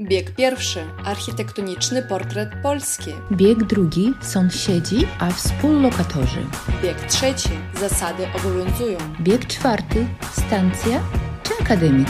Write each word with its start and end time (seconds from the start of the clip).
Bieg 0.00 0.34
pierwszy 0.34 0.80
architektoniczny 1.04 2.02
portret 2.02 2.48
Polski. 2.62 3.10
Bieg 3.32 3.64
drugi 3.64 4.12
sąsiedzi, 4.22 5.06
a 5.20 5.30
współlokatorzy. 5.30 6.46
Bieg 6.82 7.00
trzeci 7.00 7.48
zasady 7.74 8.26
obowiązują. 8.36 8.98
Bieg 9.20 9.46
czwarty 9.46 10.06
stacja 10.32 11.04
czy 11.42 11.64
akademik. 11.64 12.08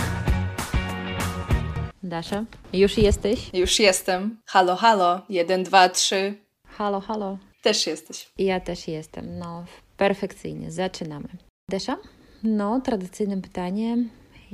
Dasza, 2.03 2.45
już 2.73 2.99
jesteś? 2.99 3.51
Już 3.55 3.79
jestem. 3.79 4.39
Halo, 4.47 4.77
halo. 4.77 5.21
Jeden, 5.29 5.63
dwa, 5.63 5.89
trzy. 5.89 6.35
Halo, 6.67 7.01
halo. 7.01 7.39
Też 7.63 7.87
jesteś. 7.87 8.29
Ja 8.39 8.61
też 8.61 8.89
jestem. 8.89 9.39
No, 9.39 9.65
perfekcyjnie. 9.97 10.73
Zaczynamy. 10.73 11.29
Dasza? 11.71 11.97
No, 12.43 12.81
tradycyjne 12.81 13.43
pytanie. 13.43 13.97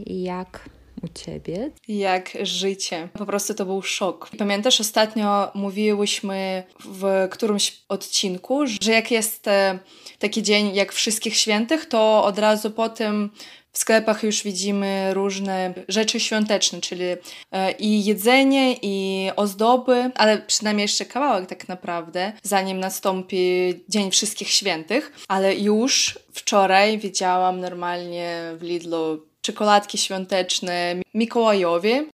Jak 0.06 0.68
u 1.02 1.08
ciebie? 1.08 1.70
Jak 1.88 2.30
życie. 2.42 3.08
Po 3.18 3.26
prostu 3.26 3.54
to 3.54 3.64
był 3.64 3.82
szok. 3.82 4.30
Pamiętasz, 4.38 4.80
ostatnio 4.80 5.50
mówiłyśmy 5.54 6.64
w 6.84 7.28
którymś 7.30 7.82
odcinku, 7.88 8.66
że 8.66 8.92
jak 8.92 9.10
jest 9.10 9.48
e, 9.48 9.78
taki 10.18 10.42
dzień 10.42 10.74
jak 10.74 10.92
Wszystkich 10.92 11.36
Świętych, 11.36 11.86
to 11.86 12.24
od 12.24 12.38
razu 12.38 12.70
po 12.70 12.88
tym 12.88 13.30
w 13.74 13.78
sklepach 13.78 14.22
już 14.22 14.42
widzimy 14.42 15.14
różne 15.14 15.74
rzeczy 15.88 16.20
świąteczne, 16.20 16.80
czyli 16.80 17.04
e, 17.52 17.72
i 17.72 18.04
jedzenie, 18.04 18.76
i 18.82 19.30
ozdoby, 19.36 20.10
ale 20.14 20.38
przynajmniej 20.38 20.84
jeszcze 20.84 21.04
kawałek 21.04 21.48
tak 21.48 21.68
naprawdę, 21.68 22.32
zanim 22.42 22.80
nastąpi 22.80 23.74
Dzień 23.88 24.10
Wszystkich 24.10 24.48
Świętych. 24.48 25.12
Ale 25.28 25.54
już 25.54 26.18
wczoraj 26.32 26.98
widziałam 26.98 27.60
normalnie 27.60 28.52
w 28.56 28.62
Lidlu 28.62 29.26
czekoladki 29.44 29.98
świąteczne 29.98 30.94
Mikołajowi. 31.14 32.10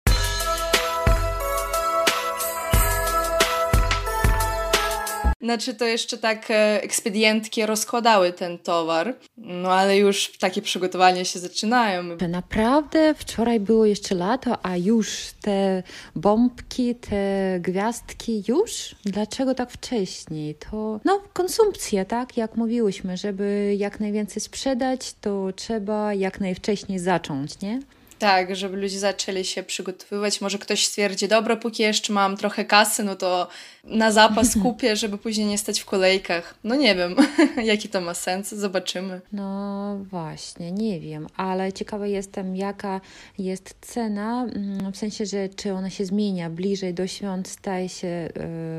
Znaczy 5.41 5.75
to 5.75 5.85
jeszcze 5.85 6.19
tak 6.19 6.51
e, 6.51 6.83
ekspedientki 6.83 7.67
rozkładały 7.67 8.33
ten 8.33 8.59
towar, 8.59 9.15
no 9.37 9.73
ale 9.73 9.99
już 9.99 10.39
takie 10.39 10.63
przygotowania 10.63 11.25
się 11.25 11.39
zaczynają. 11.39 12.03
Naprawdę 12.29 13.15
wczoraj 13.15 13.61
było 13.61 13.87
jeszcze 13.87 14.15
lato, 14.15 14.67
a 14.67 14.77
już 14.77 15.09
te 15.43 15.83
bombki, 16.15 16.95
te 16.95 17.59
gwiazdki 17.61 18.45
już? 18.49 18.95
Dlaczego 19.05 19.55
tak 19.55 19.71
wcześniej? 19.71 20.55
To 20.55 21.01
no 21.05 21.23
konsumpcja, 21.33 22.05
tak? 22.05 22.37
Jak 22.37 22.57
mówiłyśmy, 22.57 23.17
żeby 23.17 23.75
jak 23.79 24.01
najwięcej 24.01 24.43
sprzedać, 24.43 25.15
to 25.21 25.49
trzeba 25.57 26.15
jak 26.15 26.41
najwcześniej 26.41 26.99
zacząć, 26.99 27.61
nie? 27.61 27.81
Tak, 28.19 28.57
żeby 28.57 28.77
ludzie 28.77 28.99
zaczęli 28.99 29.45
się 29.45 29.63
przygotowywać. 29.63 30.41
Może 30.41 30.59
ktoś 30.59 30.87
stwierdzi, 30.87 31.29
dobra, 31.29 31.57
póki 31.57 31.83
jeszcze 31.83 32.13
mam 32.13 32.37
trochę 32.37 32.65
kasy, 32.65 33.05
no 33.05 33.17
to 33.17 33.49
na 33.85 34.13
zapas 34.13 34.55
kupię, 34.63 34.97
żeby 34.97 35.19
później 35.19 35.47
nie 35.47 35.59
stać 35.59 35.81
w 35.81 35.85
kolejkach. 35.85 36.55
No 36.65 36.75
nie 36.75 36.95
wiem, 36.95 37.17
jaki 37.65 37.89
to 37.89 38.01
ma 38.01 38.15
sens, 38.15 38.49
zobaczymy. 38.49 39.21
No 39.33 39.97
właśnie, 40.11 40.73
nie 40.73 41.01
wiem, 41.01 41.27
ale 41.37 41.73
ciekawa 41.73 42.07
jestem, 42.07 42.57
jaka 42.57 43.01
jest 43.39 43.75
cena, 43.81 44.47
mm, 44.55 44.93
w 44.93 44.97
sensie, 44.97 45.27
że 45.27 45.49
czy 45.49 45.73
ona 45.73 45.91
się 45.91 46.05
zmienia 46.05 46.51
bliżej 46.51 46.95
do 46.95 47.07
świąt, 47.07 47.49
staje 47.49 47.89
się 47.89 48.29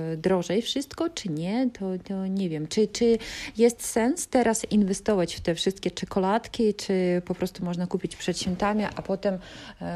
yy, 0.10 0.17
drożej 0.17 0.62
wszystko, 0.62 1.10
czy 1.10 1.30
nie, 1.30 1.70
to, 1.80 1.86
to 2.08 2.28
nie 2.28 2.50
wiem. 2.50 2.67
Czy, 2.67 2.88
czy 2.88 3.17
jest 3.58 3.86
sens 3.86 4.28
teraz 4.28 4.72
inwestować 4.72 5.36
w 5.36 5.40
te 5.40 5.56
wszystkie 5.56 5.92
czekoladki, 5.92 6.73
czy 6.73 7.22
po 7.26 7.36
prostu 7.36 7.66
można 7.66 7.88
kupić 7.88 8.16
przed 8.16 8.40
świętami, 8.40 8.84
a 8.95 9.02
potem, 9.02 9.29
yy, 9.34 9.88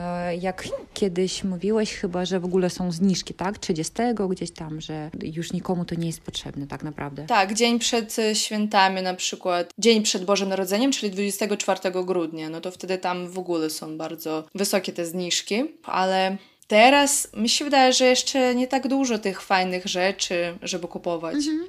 jak 0.41 0.63
kiedyś 0.93 1.43
mówiłeś 1.43 1.93
chyba, 1.93 2.25
że 2.25 2.39
w 2.39 2.45
ogóle 2.45 2.69
są 2.69 2.91
zniżki, 2.91 3.33
tak, 3.33 3.57
30 3.57 3.93
gdzieś 4.29 4.51
tam, 4.51 4.81
że 4.81 5.09
już 5.23 5.53
nikomu 5.53 5.85
to 5.85 5.95
nie 5.95 6.07
jest 6.07 6.21
potrzebne 6.21 6.67
tak 6.67 6.83
naprawdę. 6.83 7.25
Tak, 7.25 7.53
dzień 7.53 7.79
przed 7.79 8.19
e, 8.19 8.35
świętami 8.35 9.01
na 9.01 9.13
przykład, 9.13 9.73
dzień 9.77 10.03
przed 10.03 10.25
Bożym 10.25 10.49
Narodzeniem, 10.49 10.91
czyli 10.91 11.11
24 11.11 11.79
grudnia, 12.03 12.49
no 12.49 12.61
to 12.61 12.71
wtedy 12.71 12.97
tam 12.97 13.27
w 13.27 13.39
ogóle 13.39 13.69
są 13.69 13.97
bardzo 13.97 14.43
wysokie 14.55 14.93
te 14.93 15.05
zniżki, 15.05 15.63
ale 15.83 16.37
teraz 16.67 17.27
mi 17.33 17.49
się 17.49 17.65
wydaje, 17.65 17.93
że 17.93 18.05
jeszcze 18.05 18.55
nie 18.55 18.67
tak 18.67 18.87
dużo 18.87 19.19
tych 19.19 19.41
fajnych 19.41 19.85
rzeczy, 19.85 20.57
żeby 20.61 20.87
kupować. 20.87 21.35
Mhm. 21.35 21.67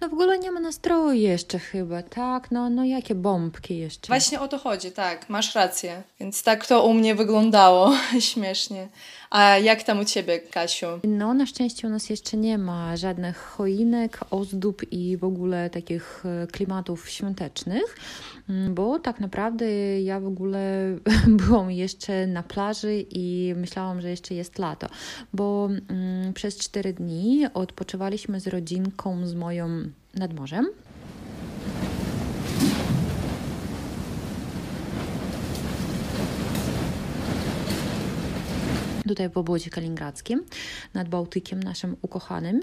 No 0.00 0.08
w 0.08 0.12
ogóle 0.12 0.38
nie 0.38 0.50
ma 0.50 0.60
nastroju 0.60 1.12
jeszcze 1.12 1.58
chyba, 1.58 2.02
tak? 2.02 2.50
No, 2.50 2.70
no 2.70 2.84
jakie 2.84 3.14
bombki 3.14 3.78
jeszcze? 3.78 4.06
Właśnie 4.06 4.40
o 4.40 4.48
to 4.48 4.58
chodzi, 4.58 4.92
tak, 4.92 5.28
masz 5.28 5.54
rację. 5.54 6.02
Więc 6.20 6.42
tak 6.42 6.66
to 6.66 6.84
u 6.84 6.94
mnie 6.94 7.14
wyglądało 7.14 7.92
śmiesznie. 8.20 8.88
A 9.32 9.58
jak 9.58 9.82
tam 9.82 10.00
u 10.00 10.04
Ciebie, 10.04 10.40
Kasiu? 10.40 10.86
No, 11.04 11.34
na 11.34 11.46
szczęście 11.46 11.88
u 11.88 11.90
nas 11.90 12.10
jeszcze 12.10 12.36
nie 12.36 12.58
ma 12.58 12.96
żadnych 12.96 13.36
choinek, 13.36 14.20
ozdób 14.30 14.92
i 14.92 15.16
w 15.16 15.24
ogóle 15.24 15.70
takich 15.70 16.22
e, 16.26 16.46
klimatów 16.46 17.08
świątecznych, 17.08 17.96
mm, 18.48 18.74
bo 18.74 18.98
tak 18.98 19.20
naprawdę 19.20 19.66
ja 20.02 20.20
w 20.20 20.26
ogóle 20.26 20.86
byłam 21.46 21.70
jeszcze 21.70 22.26
na 22.26 22.42
plaży 22.42 23.04
i 23.10 23.54
myślałam, 23.56 24.00
że 24.00 24.10
jeszcze 24.10 24.34
jest 24.34 24.58
lato, 24.58 24.86
bo 25.32 25.68
mm, 25.88 26.32
przez 26.32 26.58
cztery 26.58 26.92
dni 26.92 27.46
odpoczywaliśmy 27.54 28.40
z 28.40 28.46
rodzinką, 28.46 29.26
z 29.26 29.34
moją 29.34 29.68
nad 30.14 30.34
morzem. 30.34 30.66
Tutaj 39.08 39.30
w 39.30 39.36
obwodzie 39.36 39.70
kaliningradzkim, 39.70 40.44
nad 40.94 41.08
Bałtykiem 41.08 41.62
naszym 41.62 41.96
ukochanym 42.02 42.60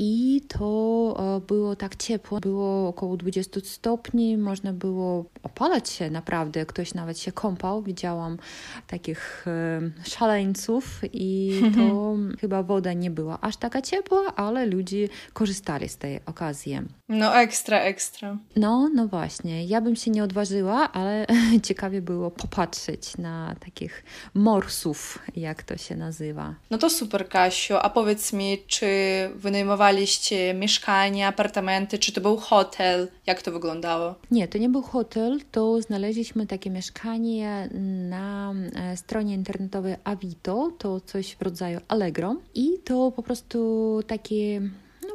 i 0.00 0.42
to 0.48 1.36
e, 1.36 1.40
było 1.40 1.76
tak 1.76 1.96
ciepło, 1.96 2.40
było 2.40 2.88
około 2.88 3.16
20 3.16 3.60
stopni, 3.64 4.36
można 4.36 4.72
było 4.72 5.24
opalać 5.42 5.90
się 5.90 6.10
naprawdę, 6.10 6.66
ktoś 6.66 6.94
nawet 6.94 7.18
się 7.18 7.32
kąpał, 7.32 7.82
widziałam 7.82 8.38
takich 8.86 9.44
e, 9.46 9.80
szaleńców 10.04 11.00
i 11.12 11.52
to 11.76 12.16
chyba 12.40 12.62
woda 12.62 12.92
nie 12.92 13.10
była 13.10 13.40
aż 13.40 13.56
taka 13.56 13.82
ciepła, 13.82 14.34
ale 14.36 14.66
ludzie 14.66 15.08
korzystali 15.32 15.88
z 15.88 15.96
tej 15.96 16.20
okazji. 16.26 16.78
No 17.08 17.36
ekstra, 17.36 17.80
ekstra. 17.80 18.36
No, 18.56 18.90
no 18.94 19.08
właśnie, 19.08 19.64
ja 19.64 19.80
bym 19.80 19.96
się 19.96 20.10
nie 20.10 20.24
odważyła, 20.24 20.92
ale 20.92 21.26
ciekawie 21.66 22.02
było 22.02 22.30
popatrzeć 22.30 23.16
na 23.16 23.54
takich 23.60 24.04
morsów, 24.34 25.18
jak 25.36 25.62
to 25.62 25.76
się 25.76 25.96
nazywa. 25.96 26.54
No 26.70 26.78
to 26.78 26.90
super, 26.90 27.28
Kasiu, 27.28 27.74
a 27.76 27.90
powiedz 27.90 28.32
mi, 28.32 28.58
czy 28.66 28.86
wynajmowali 29.34 29.87
wynajmowaliście 29.88 30.54
mieszkanie, 30.54 31.26
apartamenty, 31.26 31.98
czy 31.98 32.12
to 32.12 32.20
był 32.20 32.36
hotel? 32.36 33.08
Jak 33.26 33.42
to 33.42 33.52
wyglądało? 33.52 34.14
Nie, 34.30 34.48
to 34.48 34.58
nie 34.58 34.68
był 34.68 34.82
hotel, 34.82 35.40
to 35.52 35.82
znaleźliśmy 35.82 36.46
takie 36.46 36.70
mieszkanie 36.70 37.68
na 38.08 38.54
e, 38.74 38.96
stronie 38.96 39.34
internetowej 39.34 39.96
Avito, 40.04 40.70
to 40.78 41.00
coś 41.00 41.36
w 41.36 41.42
rodzaju 41.42 41.80
Allegro 41.88 42.36
i 42.54 42.68
to 42.84 43.12
po 43.16 43.22
prostu 43.22 44.00
takie 44.06 44.60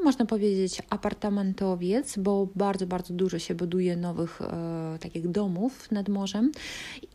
można 0.03 0.25
powiedzieć, 0.25 0.81
apartamentowiec, 0.89 2.17
bo 2.17 2.47
bardzo, 2.55 2.87
bardzo 2.87 3.13
dużo 3.13 3.39
się 3.39 3.55
buduje 3.55 3.97
nowych 3.97 4.41
e, 4.41 4.97
takich 4.99 5.29
domów 5.29 5.91
nad 5.91 6.09
morzem. 6.09 6.51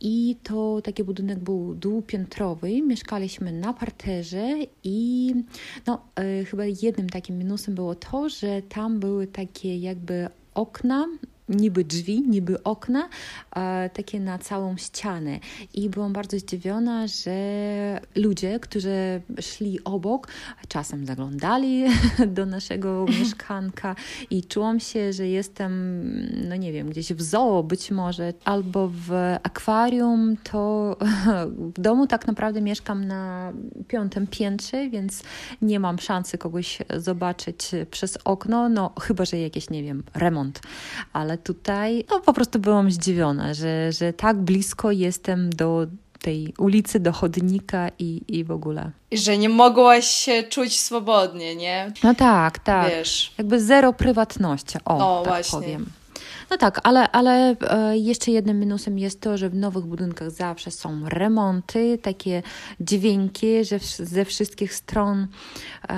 I 0.00 0.37
to 0.43 0.82
taki 0.82 1.04
budynek 1.04 1.38
był 1.38 1.75
dwupiętrowy. 1.75 2.82
Mieszkaliśmy 2.82 3.53
na 3.53 3.72
parterze 3.72 4.56
i 4.84 5.34
no, 5.87 6.03
e, 6.16 6.44
chyba 6.44 6.65
jednym 6.82 7.09
takim 7.09 7.38
minusem 7.38 7.75
było 7.75 7.94
to, 7.94 8.28
że 8.28 8.62
tam 8.62 9.00
były 9.00 9.26
takie 9.26 9.78
jakby 9.78 10.28
okna 10.55 11.06
niby 11.48 11.84
drzwi, 11.84 12.22
niby 12.22 12.62
okna, 12.62 13.09
e, 13.56 13.91
takie 13.91 14.20
na 14.20 14.38
całą 14.38 14.76
ścianę. 14.76 15.38
I 15.75 15.91
byłam 15.91 16.12
bardzo 16.12 16.38
zdziwiona, 16.38 17.06
że 17.06 17.38
ludzie, 18.14 18.60
którzy 18.60 19.20
szli 19.41 19.84
obok, 19.84 20.28
czasem 20.69 21.06
zaglądali 21.06 21.84
do 22.37 22.46
naszego 22.46 23.05
mieszkanka 23.20 23.96
i 24.31 24.43
czułam 24.44 24.81
się, 24.81 25.12
że 25.12 25.28
jestem, 25.28 26.02
no 26.49 26.56
nie 26.56 26.72
wiem, 26.72 26.90
gdzieś 26.90 27.12
w 27.12 27.22
zoo 27.22 27.62
być 27.62 27.90
może, 27.90 28.34
albo 28.44 28.88
w 28.88 29.12
akwarium, 29.43 30.37
to 30.37 30.96
w 31.76 31.81
domu 31.81 32.06
tak 32.06 32.26
naprawdę 32.26 32.61
mieszkam 32.61 33.05
na 33.05 33.52
piątym 33.88 34.26
piętrze, 34.26 34.88
więc 34.90 35.22
nie 35.62 35.81
mam 35.81 35.99
szansy 35.99 36.38
kogoś 36.38 36.78
zobaczyć 36.96 37.70
przez 37.90 38.19
okno, 38.25 38.69
no 38.69 38.93
chyba, 39.00 39.25
że 39.25 39.38
jakiś, 39.38 39.70
nie 39.70 39.82
wiem, 39.82 40.02
remont, 40.14 40.61
ale 41.12 41.38
tutaj 41.38 42.05
no, 42.11 42.20
po 42.20 42.32
prostu 42.32 42.58
byłam 42.58 42.90
zdziwiona, 42.90 43.55
że, 43.55 43.93
że 43.93 44.12
tak 44.12 44.37
blisko 44.37 44.90
jestem 44.90 45.50
do 45.50 45.87
tej 46.20 46.55
ulicy, 46.58 47.00
do 47.00 47.12
chodnika 47.12 47.88
i, 47.99 48.23
i 48.29 48.44
w 48.44 48.50
ogóle. 48.50 48.90
Że 49.12 49.38
nie 49.38 49.49
mogłaś 49.49 50.06
się 50.06 50.43
czuć 50.43 50.81
swobodnie, 50.81 51.56
nie? 51.56 51.93
No 52.05 52.14
tak, 52.14 52.58
tak. 52.58 52.90
Wiesz. 52.90 53.32
Jakby 53.38 53.61
zero 53.61 53.93
prywatności, 53.93 54.79
o, 54.85 55.20
o 55.20 55.23
tak 55.23 55.32
właśnie. 55.32 55.58
powiem. 55.58 55.87
No 56.50 56.56
tak, 56.56 56.80
ale, 56.82 57.10
ale 57.10 57.56
e, 57.60 57.98
jeszcze 57.98 58.30
jednym 58.30 58.60
minusem 58.60 58.98
jest 58.98 59.20
to, 59.20 59.36
że 59.36 59.50
w 59.50 59.54
nowych 59.54 59.84
budynkach 59.84 60.30
zawsze 60.30 60.70
są 60.70 61.08
remonty, 61.08 61.98
takie 62.02 62.42
dźwięki 62.80 63.64
że 63.64 63.78
ze 63.98 64.24
wszystkich 64.24 64.74
stron, 64.74 65.18
e, 65.18 65.94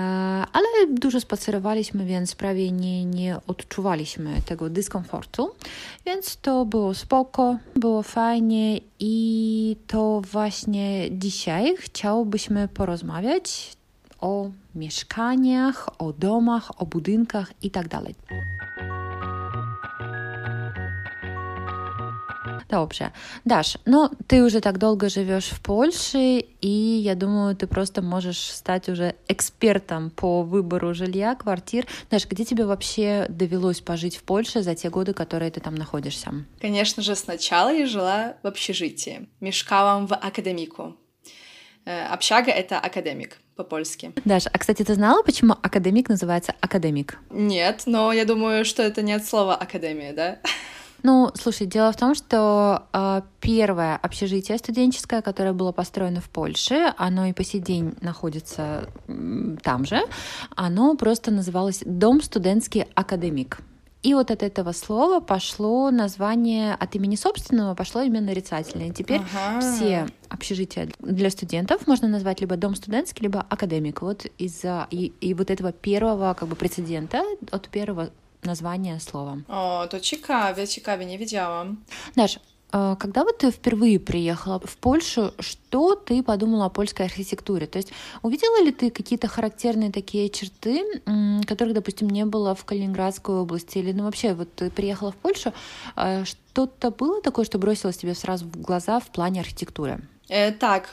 ale 0.52 0.66
dużo 0.90 1.20
spacerowaliśmy, 1.20 2.04
więc 2.04 2.34
prawie 2.34 2.72
nie, 2.72 3.04
nie 3.04 3.36
odczuwaliśmy 3.46 4.42
tego 4.44 4.70
dyskomfortu, 4.70 5.50
więc 6.06 6.36
to 6.36 6.64
było 6.64 6.94
spoko, 6.94 7.56
było 7.76 8.02
fajnie 8.02 8.80
i 8.98 9.76
to 9.86 10.20
właśnie 10.32 11.08
dzisiaj 11.10 11.74
chciałbyśmy 11.78 12.68
porozmawiać 12.68 13.76
o 14.20 14.50
mieszkaniach, 14.74 15.88
o 15.98 16.12
domach, 16.12 16.82
o 16.82 16.86
budynkach 16.86 17.52
itd. 17.62 18.00
Dobrze. 22.70 23.10
Dasz, 23.44 23.78
no 23.84 24.10
ты 24.28 24.44
уже 24.44 24.60
так 24.60 24.78
долго 24.78 25.08
живешь 25.08 25.50
в 25.50 25.60
Польше, 25.60 26.44
и 26.60 26.68
я 27.02 27.14
думаю, 27.14 27.56
ты 27.56 27.66
просто 27.66 28.00
можешь 28.00 28.38
стать 28.38 28.88
уже 28.88 29.14
экспертом 29.28 30.10
по 30.10 30.42
выбору 30.42 30.94
жилья, 30.94 31.34
квартир. 31.34 31.86
Даш, 32.10 32.26
где 32.26 32.44
тебе 32.44 32.64
вообще 32.64 33.26
довелось 33.28 33.80
пожить 33.80 34.16
в 34.16 34.22
Польше 34.22 34.62
за 34.62 34.74
те 34.74 34.88
годы, 34.88 35.14
которые 35.14 35.50
ты 35.50 35.60
там 35.60 35.74
находишься? 35.74 36.32
Конечно 36.60 37.02
же, 37.02 37.16
сначала 37.16 37.72
я 37.72 37.86
жила 37.86 38.34
в 38.42 38.46
общежитии. 38.46 39.28
Мешкала 39.40 40.06
в 40.06 40.14
академику. 40.14 40.96
Э, 41.86 42.06
общага— 42.06 42.50
это 42.52 42.78
академик 42.78 43.38
по-польски. 43.56 44.12
Даша, 44.24 44.48
а, 44.52 44.58
кстати, 44.58 44.84
ты 44.84 44.94
знала, 44.94 45.22
почему 45.22 45.54
академик 45.60 46.08
называется 46.08 46.54
академик? 46.60 47.18
Нет, 47.30 47.82
но 47.86 48.12
я 48.12 48.24
думаю, 48.24 48.64
что 48.64 48.82
это 48.82 49.02
не 49.02 49.12
от 49.12 49.26
слова 49.26 49.56
академия, 49.56 50.12
да? 50.12 50.38
Ну, 51.02 51.30
слушай, 51.34 51.66
дело 51.66 51.92
в 51.92 51.96
том, 51.96 52.14
что 52.14 52.84
э, 52.92 53.22
первое 53.40 53.96
общежитие 53.96 54.58
студенческое, 54.58 55.22
которое 55.22 55.52
было 55.52 55.72
построено 55.72 56.20
в 56.20 56.28
Польше, 56.28 56.92
оно 56.96 57.26
и 57.26 57.32
по 57.32 57.44
сей 57.44 57.60
день 57.60 57.94
находится 58.00 58.88
там 59.62 59.84
же, 59.84 60.00
оно 60.56 60.96
просто 60.96 61.30
называлось 61.30 61.82
Дом 61.84 62.22
студентский 62.22 62.86
академик. 62.94 63.60
И 64.02 64.14
вот 64.14 64.30
от 64.30 64.42
этого 64.42 64.72
слова 64.72 65.20
пошло 65.20 65.90
название 65.90 66.74
от 66.74 66.94
имени 66.94 67.16
собственного, 67.16 67.74
пошло 67.74 68.00
имя 68.00 68.22
нарицательное. 68.22 68.88
И 68.88 68.92
теперь 68.92 69.20
ага. 69.34 69.60
все 69.60 70.06
общежития 70.30 70.88
для 71.00 71.28
студентов 71.28 71.86
можно 71.86 72.08
назвать 72.08 72.40
либо 72.40 72.56
дом 72.56 72.74
студентский, 72.74 73.24
либо 73.24 73.44
академик. 73.48 74.00
Вот 74.00 74.24
из-за 74.38 74.86
и, 74.90 75.12
и 75.20 75.34
вот 75.34 75.50
этого 75.50 75.72
первого 75.72 76.32
как 76.32 76.48
бы 76.48 76.56
прецедента 76.56 77.22
от 77.50 77.68
первого 77.68 78.10
название 78.42 79.00
слова. 79.00 79.38
О, 79.48 79.86
то 79.86 80.00
ciekawie, 80.00 80.68
ciekawie, 80.68 81.06
не 81.06 81.18
widziałam. 81.18 81.76
Даш, 82.16 82.38
а, 82.72 82.96
когда 82.96 83.24
вот 83.24 83.38
ты 83.38 83.50
впервые 83.50 83.98
приехала 83.98 84.60
в 84.60 84.76
Польшу, 84.76 85.32
что 85.40 85.94
ты 85.96 86.22
подумала 86.22 86.66
о 86.66 86.70
польской 86.70 87.06
архитектуре? 87.06 87.66
То 87.66 87.78
есть 87.78 87.92
увидела 88.22 88.62
ли 88.62 88.70
ты 88.70 88.90
какие-то 88.90 89.28
характерные 89.28 89.90
такие 89.90 90.28
черты, 90.28 90.84
которых, 91.46 91.74
допустим, 91.74 92.08
не 92.08 92.24
было 92.24 92.54
в 92.54 92.64
Калининградской 92.64 93.34
области? 93.34 93.78
Или 93.78 93.92
ну, 93.92 94.04
вообще 94.04 94.34
вот 94.34 94.54
ты 94.54 94.70
приехала 94.70 95.10
в 95.10 95.16
Польшу, 95.16 95.52
а, 95.96 96.24
что-то 96.24 96.90
было 96.90 97.20
такое, 97.22 97.44
что 97.44 97.58
бросилось 97.58 97.96
тебе 97.96 98.14
сразу 98.14 98.44
в 98.44 98.60
глаза 98.60 99.00
в 99.00 99.08
плане 99.08 99.40
архитектуры? 99.40 100.00
E, 100.28 100.52
tak, 100.52 100.90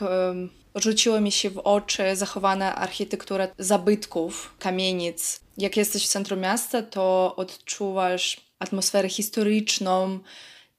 rzuciło 0.75 1.21
mi 1.21 1.31
się 1.31 1.49
w 1.49 1.57
oczy 1.57 2.15
zachowana 2.15 2.75
architektura 2.75 3.47
zabytków, 3.57 4.55
kamienic. 4.59 5.39
Jak 5.57 5.77
jesteś 5.77 6.05
w 6.05 6.11
centrum 6.11 6.39
miasta, 6.39 6.81
to 6.81 7.35
odczuwasz 7.35 8.41
atmosferę 8.59 9.09
historyczną 9.09 10.19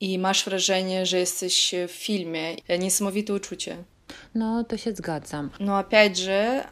i 0.00 0.19
masz 0.19 0.44
wrażenie, 0.44 1.06
że 1.06 1.19
jesteś 1.19 1.75
w 1.88 1.93
filmie. 1.93 2.56
Niesamowite 2.78 3.34
uczucie. 3.34 3.84
No, 4.34 4.64
to 4.64 4.76
się 4.76 4.93
zgadzam. 4.93 5.50
No, 5.61 5.78
опять 5.78 6.16
же, 6.16 6.64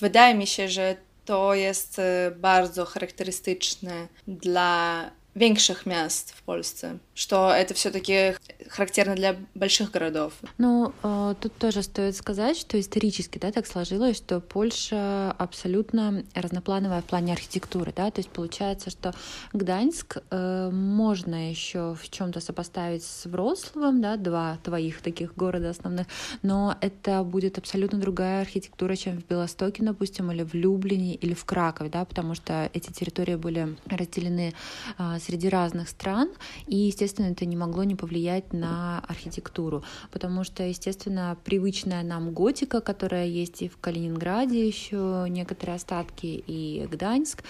wydaje 0.00 0.34
mi 0.34 0.46
się, 0.46 0.68
że 0.68 0.96
to 1.24 1.54
jest 1.54 2.00
bardzo 2.36 2.84
charakterystyczne 2.84 4.08
dla 4.28 5.10
większych 5.37 5.85
miast 5.85 6.33
в 6.35 6.43
Польше, 6.43 6.99
что 7.13 7.51
это 7.51 7.73
все-таки 7.73 8.35
характерно 8.69 9.15
для 9.15 9.35
больших 9.55 9.91
городов. 9.91 10.33
Ну, 10.57 10.93
тут 11.41 11.53
тоже 11.57 11.83
стоит 11.83 12.15
сказать, 12.15 12.57
что 12.57 12.79
исторически, 12.79 13.37
да, 13.37 13.51
так 13.51 13.67
сложилось, 13.67 14.17
что 14.17 14.39
Польша 14.39 15.31
абсолютно 15.31 16.23
разноплановая 16.33 17.01
в 17.01 17.05
плане 17.05 17.33
архитектуры, 17.33 17.93
да, 17.95 18.11
то 18.11 18.19
есть 18.19 18.29
получается, 18.29 18.89
что 18.89 19.13
Гданьск 19.53 20.17
э, 20.29 20.69
можно 20.71 21.49
еще 21.49 21.95
в 21.95 22.09
чем-то 22.09 22.39
сопоставить 22.39 23.03
с 23.03 23.25
Вроцлавом, 23.25 24.01
да, 24.01 24.17
два 24.17 24.57
твоих 24.63 25.01
таких 25.01 25.35
города 25.35 25.69
основных, 25.69 26.07
но 26.41 26.75
это 26.81 27.23
будет 27.23 27.57
абсолютно 27.57 27.99
другая 27.99 28.41
архитектура, 28.41 28.95
чем 28.95 29.21
в 29.21 29.25
Белостоке, 29.25 29.83
допустим, 29.83 30.31
или 30.31 30.43
в 30.43 30.53
Люблине, 30.53 31.15
или 31.15 31.33
в 31.33 31.45
Кракове, 31.45 31.89
да, 31.89 32.05
потому 32.05 32.35
что 32.35 32.69
эти 32.73 32.91
территории 32.91 33.35
были 33.35 33.75
разделены 33.85 34.53
э, 34.97 35.19
среди 35.27 35.49
разных 35.49 35.89
стран, 35.89 36.29
и, 36.67 36.75
естественно, 36.75 37.27
это 37.27 37.45
не 37.45 37.57
могло 37.57 37.83
не 37.83 37.95
повлиять 37.95 38.53
на 38.53 38.99
архитектуру, 39.07 39.83
потому 40.11 40.45
что, 40.45 40.63
естественно, 40.63 41.37
привычная 41.43 42.01
нам 42.03 42.31
готика, 42.31 42.79
которая 42.79 43.27
есть 43.27 43.61
и 43.61 43.67
в 43.67 43.77
Калининграде 43.77 44.65
еще 44.65 45.25
некоторые 45.27 45.75
остатки, 45.75 46.43
и 46.47 46.87
Гданьск, 46.89 47.43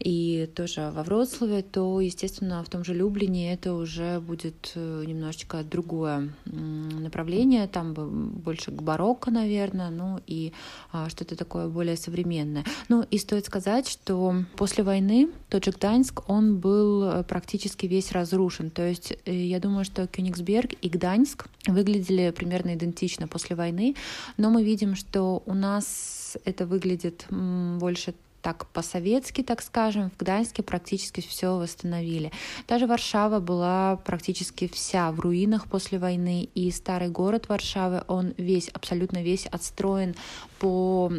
и 0.00 0.48
тоже 0.54 0.90
во 0.94 1.02
Вроцлаве, 1.02 1.62
то, 1.62 2.00
естественно, 2.00 2.64
в 2.64 2.70
том 2.70 2.84
же 2.84 2.94
Люблине 2.94 3.52
это 3.52 3.74
уже 3.74 4.18
будет 4.20 4.72
э, 4.74 5.04
немножечко 5.06 5.62
другое 5.62 6.32
направление, 6.46 7.68
там 7.68 7.92
больше 7.94 8.70
к 8.70 8.82
барокко, 8.82 9.30
наверное, 9.30 9.90
ну 9.90 10.18
и 10.26 10.52
а, 10.90 11.10
что-то 11.10 11.36
такое 11.36 11.68
более 11.68 11.96
современное. 11.96 12.64
Ну 12.88 13.04
и 13.10 13.18
стоит 13.18 13.44
сказать, 13.46 13.88
что 13.88 14.44
после 14.56 14.84
войны 14.84 15.28
тот 15.50 15.64
же 15.66 15.70
Гданьск, 15.70 16.28
он 16.28 16.58
был 16.58 17.04
э, 17.04 17.24
практически 17.24 17.86
весь 17.86 18.12
разрушен, 18.12 18.70
то 18.70 18.86
есть 18.86 19.12
э, 19.26 19.34
я 19.34 19.60
думаю, 19.60 19.84
что 19.84 20.06
Кёнигсберг 20.06 20.72
и 20.80 20.88
Гданьск 20.88 21.46
выглядели 21.66 22.30
примерно 22.30 22.74
идентично 22.74 23.28
после 23.28 23.54
войны, 23.54 23.94
но 24.38 24.48
мы 24.48 24.64
видим, 24.64 24.94
что 24.94 25.42
у 25.44 25.52
нас 25.52 26.38
это 26.44 26.64
выглядит 26.64 27.26
больше 27.30 28.14
так 28.42 28.66
по-советски, 28.66 29.42
так 29.42 29.62
скажем, 29.62 30.10
в 30.10 30.16
Гданьске 30.16 30.62
практически 30.62 31.20
все 31.20 31.56
восстановили. 31.56 32.32
Даже 32.68 32.86
Варшава 32.86 33.40
была 33.40 33.96
практически 33.96 34.68
вся 34.68 35.10
в 35.12 35.20
руинах 35.20 35.66
после 35.66 35.98
войны, 35.98 36.48
и 36.54 36.70
старый 36.70 37.08
город 37.08 37.48
Варшавы, 37.48 38.02
он 38.08 38.34
весь, 38.36 38.68
абсолютно 38.68 39.22
весь 39.22 39.46
отстроен 39.46 40.14
по 40.58 41.10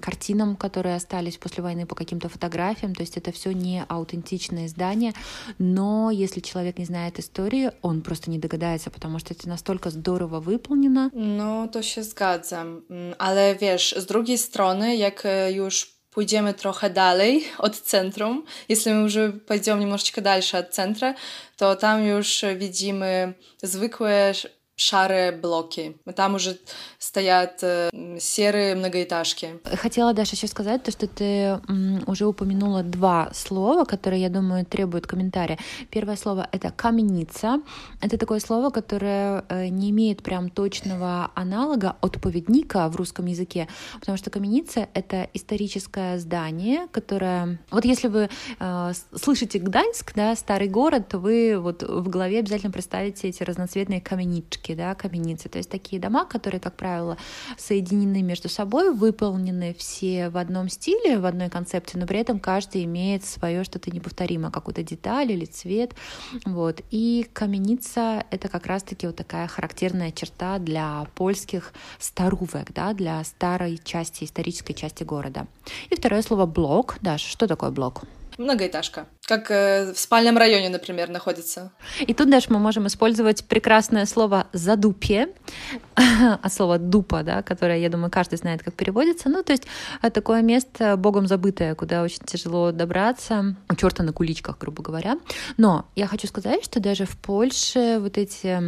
картинам, 0.00 0.56
которые 0.56 0.96
остались 0.96 1.38
после 1.38 1.62
войны, 1.62 1.86
по 1.86 1.94
каким-то 1.94 2.28
фотографиям, 2.28 2.94
то 2.94 3.02
есть 3.02 3.16
это 3.16 3.32
все 3.32 3.52
не 3.52 3.84
аутентичные 3.88 4.68
здания, 4.68 5.14
но 5.58 6.10
если 6.10 6.40
человек 6.40 6.78
не 6.78 6.84
знает 6.84 7.18
истории, 7.18 7.70
он 7.82 8.02
просто 8.02 8.30
не 8.30 8.38
догадается, 8.38 8.90
потому 8.90 9.18
что 9.18 9.32
это 9.34 9.48
настолько 9.48 9.90
здорово 9.90 10.40
выполнено. 10.40 11.10
No, 11.14 11.68
to 11.68 11.82
się 11.82 12.02
zgadzam, 12.02 12.82
ale 13.18 13.54
wiesz, 13.54 13.94
z 13.98 14.06
drugiej 14.06 14.38
strony, 14.38 14.96
jak 14.96 15.24
już 15.54 15.93
pójdziemy 16.13 16.53
trochę 16.53 16.89
dalej 16.89 17.43
od 17.57 17.81
centrum, 17.81 18.45
jeśli 18.69 18.91
my 18.91 19.01
już 19.01 19.13
pójdziemy 19.47 19.79
немножечко 19.79 20.21
дальше 20.21 20.57
od 20.57 20.69
centra, 20.69 21.13
to 21.57 21.75
tam 21.75 22.03
już 22.03 22.45
widzimy 22.57 23.33
zwykłe 23.63 24.33
шары 24.76 25.32
блоки. 25.32 25.96
Там 26.16 26.34
уже 26.34 26.58
стоят 26.98 27.58
э, 27.62 27.90
серые 28.18 28.74
многоэтажки. 28.74 29.60
Хотела, 29.64 30.12
Даша, 30.14 30.36
еще 30.36 30.48
сказать, 30.48 30.82
то, 30.82 30.90
что 30.90 31.06
ты 31.06 31.60
уже 32.06 32.26
упомянула 32.26 32.82
два 32.82 33.30
слова, 33.32 33.84
которые, 33.84 34.22
я 34.22 34.28
думаю, 34.28 34.64
требуют 34.64 35.06
комментария. 35.06 35.58
Первое 35.90 36.16
слово— 36.16 36.48
это 36.52 36.70
«каменица». 36.70 37.62
Это 38.00 38.18
такое 38.18 38.40
слово, 38.40 38.70
которое 38.70 39.44
э, 39.48 39.68
не 39.68 39.90
имеет 39.90 40.22
прям 40.22 40.50
точного 40.50 41.30
аналога 41.34 41.96
от 42.00 42.20
поведника 42.20 42.88
в 42.88 42.96
русском 42.96 43.26
языке, 43.26 43.68
потому 44.00 44.18
что 44.18 44.30
каменица— 44.30 44.88
это 44.94 45.28
историческое 45.34 46.18
здание, 46.18 46.88
которое... 46.90 47.58
Вот 47.70 47.84
если 47.84 48.08
вы 48.08 48.28
э, 48.58 48.92
слышите 49.14 49.58
Гданьск, 49.58 50.14
да, 50.14 50.34
старый 50.34 50.68
город, 50.68 51.08
то 51.08 51.18
вы 51.18 51.58
вот 51.58 51.82
в 51.82 52.08
голове 52.08 52.40
обязательно 52.40 52.72
представите 52.72 53.28
эти 53.28 53.42
разноцветные 53.42 54.00
каменички, 54.00 54.63
каменишки, 54.64 54.74
да, 54.74 54.94
каменицы. 54.94 55.48
То 55.48 55.58
есть 55.58 55.70
такие 55.70 56.00
дома, 56.00 56.24
которые, 56.24 56.60
как 56.60 56.76
правило, 56.76 57.16
соединены 57.56 58.22
между 58.22 58.48
собой, 58.48 58.92
выполнены 58.92 59.74
все 59.78 60.30
в 60.30 60.36
одном 60.36 60.68
стиле, 60.68 61.18
в 61.18 61.26
одной 61.26 61.50
концепции, 61.50 61.98
но 61.98 62.06
при 62.06 62.18
этом 62.18 62.40
каждый 62.40 62.84
имеет 62.84 63.24
свое 63.24 63.64
что-то 63.64 63.90
неповторимое, 63.90 64.50
какую-то 64.50 64.82
деталь 64.82 65.32
или 65.32 65.44
цвет. 65.44 65.94
Вот. 66.44 66.80
И 66.90 67.26
каменица— 67.32 68.24
это 68.30 68.48
как 68.48 68.66
раз-таки 68.66 69.06
вот 69.06 69.16
такая 69.16 69.46
характерная 69.46 70.12
черта 70.12 70.58
для 70.58 71.06
польских 71.14 71.72
старувек, 71.98 72.72
да, 72.72 72.92
для 72.94 73.22
старой 73.24 73.78
части, 73.82 74.24
исторической 74.24 74.74
части 74.74 75.04
города. 75.04 75.46
И 75.90 75.96
второе 75.96 76.22
слово 76.22 76.46
«блок». 76.46 76.96
Даша, 77.00 77.28
что 77.28 77.46
такое 77.46 77.70
блок? 77.70 78.02
Многоэтажка. 78.38 79.06
Как 79.26 79.50
э, 79.50 79.92
в 79.92 79.98
спальном 79.98 80.36
районе, 80.36 80.68
например, 80.68 81.08
находится. 81.08 81.72
И 82.00 82.12
тут 82.12 82.28
даже 82.28 82.46
мы 82.50 82.58
можем 82.58 82.86
использовать 82.86 83.44
прекрасное 83.44 84.04
слово 84.04 84.48
«задупье», 84.52 85.28
от 86.42 86.52
слова 86.52 86.78
«дупа», 86.78 87.22
да, 87.22 87.42
которое, 87.42 87.78
я 87.78 87.88
думаю, 87.88 88.10
каждый 88.10 88.36
знает, 88.36 88.62
как 88.62 88.74
переводится. 88.74 89.30
Ну, 89.30 89.42
то 89.42 89.52
есть 89.52 89.64
э, 90.02 90.10
такое 90.10 90.42
место 90.42 90.96
богом 90.96 91.26
забытое, 91.26 91.74
куда 91.74 92.02
очень 92.02 92.22
тяжело 92.26 92.70
добраться, 92.70 93.56
у 93.70 93.74
черта 93.76 94.02
на 94.02 94.12
куличках, 94.12 94.58
грубо 94.58 94.82
говоря. 94.82 95.18
Но 95.56 95.86
я 95.96 96.06
хочу 96.06 96.26
сказать, 96.26 96.62
что 96.64 96.80
даже 96.80 97.06
в 97.06 97.16
Польше 97.16 97.98
вот 98.00 98.18
эти 98.18 98.60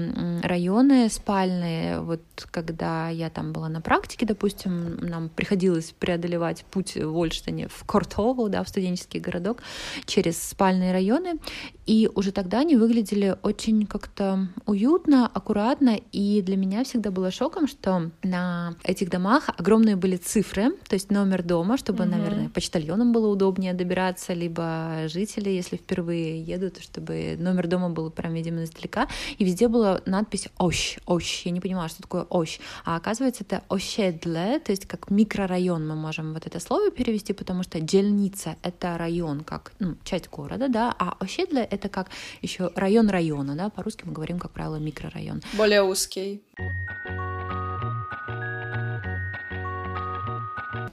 районы 0.47 1.11
спальные, 1.11 2.01
вот 2.01 2.23
когда 2.51 3.11
я 3.11 3.29
там 3.29 3.53
была 3.53 3.69
на 3.69 3.81
практике, 3.83 4.25
допустим, 4.25 4.97
нам 4.97 5.29
приходилось 5.29 5.93
преодолевать 5.99 6.65
путь 6.71 6.95
в 6.97 7.17
Ольштине 7.17 7.69
в 7.69 7.85
Кортову, 7.85 8.49
да, 8.49 8.65
в 8.65 8.69
студенческий 8.69 9.21
городок, 9.21 9.63
через 10.07 10.46
спальные 10.47 10.93
районы, 10.93 11.39
и 11.87 12.11
уже 12.15 12.33
тогда 12.33 12.61
они 12.61 12.77
выглядели 12.77 13.37
очень 13.43 13.87
как-то 13.87 14.49
уютно, 14.67 15.27
аккуратно, 15.27 15.99
и 16.13 16.43
для 16.43 16.57
меня 16.57 16.85
всегда 16.85 17.11
было 17.11 17.31
шоком, 17.31 17.69
что 17.69 18.11
на 18.23 18.75
этих 18.83 19.11
домах 19.11 19.51
огромные 19.57 19.97
были 19.97 20.17
цифры, 20.17 20.71
то 20.89 20.95
есть 20.95 21.11
номер 21.11 21.43
дома, 21.43 21.77
чтобы, 21.77 22.05
mm-hmm. 22.05 22.09
наверное, 22.09 22.49
почтальонам 22.49 23.13
было 23.13 23.29
удобнее 23.29 23.73
добираться, 23.73 24.33
либо 24.33 25.03
жители, 25.07 25.51
если 25.51 25.77
впервые 25.77 26.43
едут, 26.43 26.79
чтобы 26.81 27.37
номер 27.39 27.67
дома 27.67 27.91
был 27.91 28.11
прям 28.11 28.35
видимо 28.35 28.65
издалека, 28.65 29.09
и 29.39 29.45
везде 29.45 29.69
была 29.69 30.01
надпись 30.07 30.49
«Ощ», 30.59 30.99
«Ощ», 31.07 31.43
я 31.47 31.53
не 31.53 31.61
понимала, 31.61 31.89
что 31.89 32.03
такое 32.03 32.27
«Ощ», 32.31 32.59
а 32.85 32.97
оказывается 32.97 33.45
это 33.45 33.63
«Ощедле», 33.69 34.59
то 34.59 34.73
есть 34.73 34.87
как 34.87 35.11
микрорайон 35.11 35.87
мы 35.87 35.95
можем 35.95 36.35
вот 36.35 36.47
это 36.47 36.61
слово 36.61 36.91
перевести, 36.91 37.33
потому 37.33 37.63
что 37.63 37.81
«дельница»— 37.81 38.57
это 38.63 38.99
район, 38.99 39.41
как 39.45 39.73
ну, 39.79 39.97
часть 40.05 40.29
города, 40.37 40.69
да, 40.69 40.95
а 40.99 41.17
Ощедле— 41.21 41.63
это 41.71 41.89
как 41.89 42.11
еще 42.43 42.71
район 42.75 43.09
района, 43.09 43.55
да, 43.55 43.71
по-русски 43.71 44.05
мы 44.07 44.13
говорим, 44.13 44.39
как 44.39 44.51
правило, 44.51 44.77
микрорайон. 44.77 45.43
Более 45.55 45.83
узкий. 45.83 46.43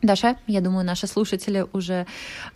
Даша, 0.04 0.36
я 0.48 0.60
думаю, 0.62 0.86
наши 0.86 1.08
слушатели 1.08 1.66
уже 1.72 2.06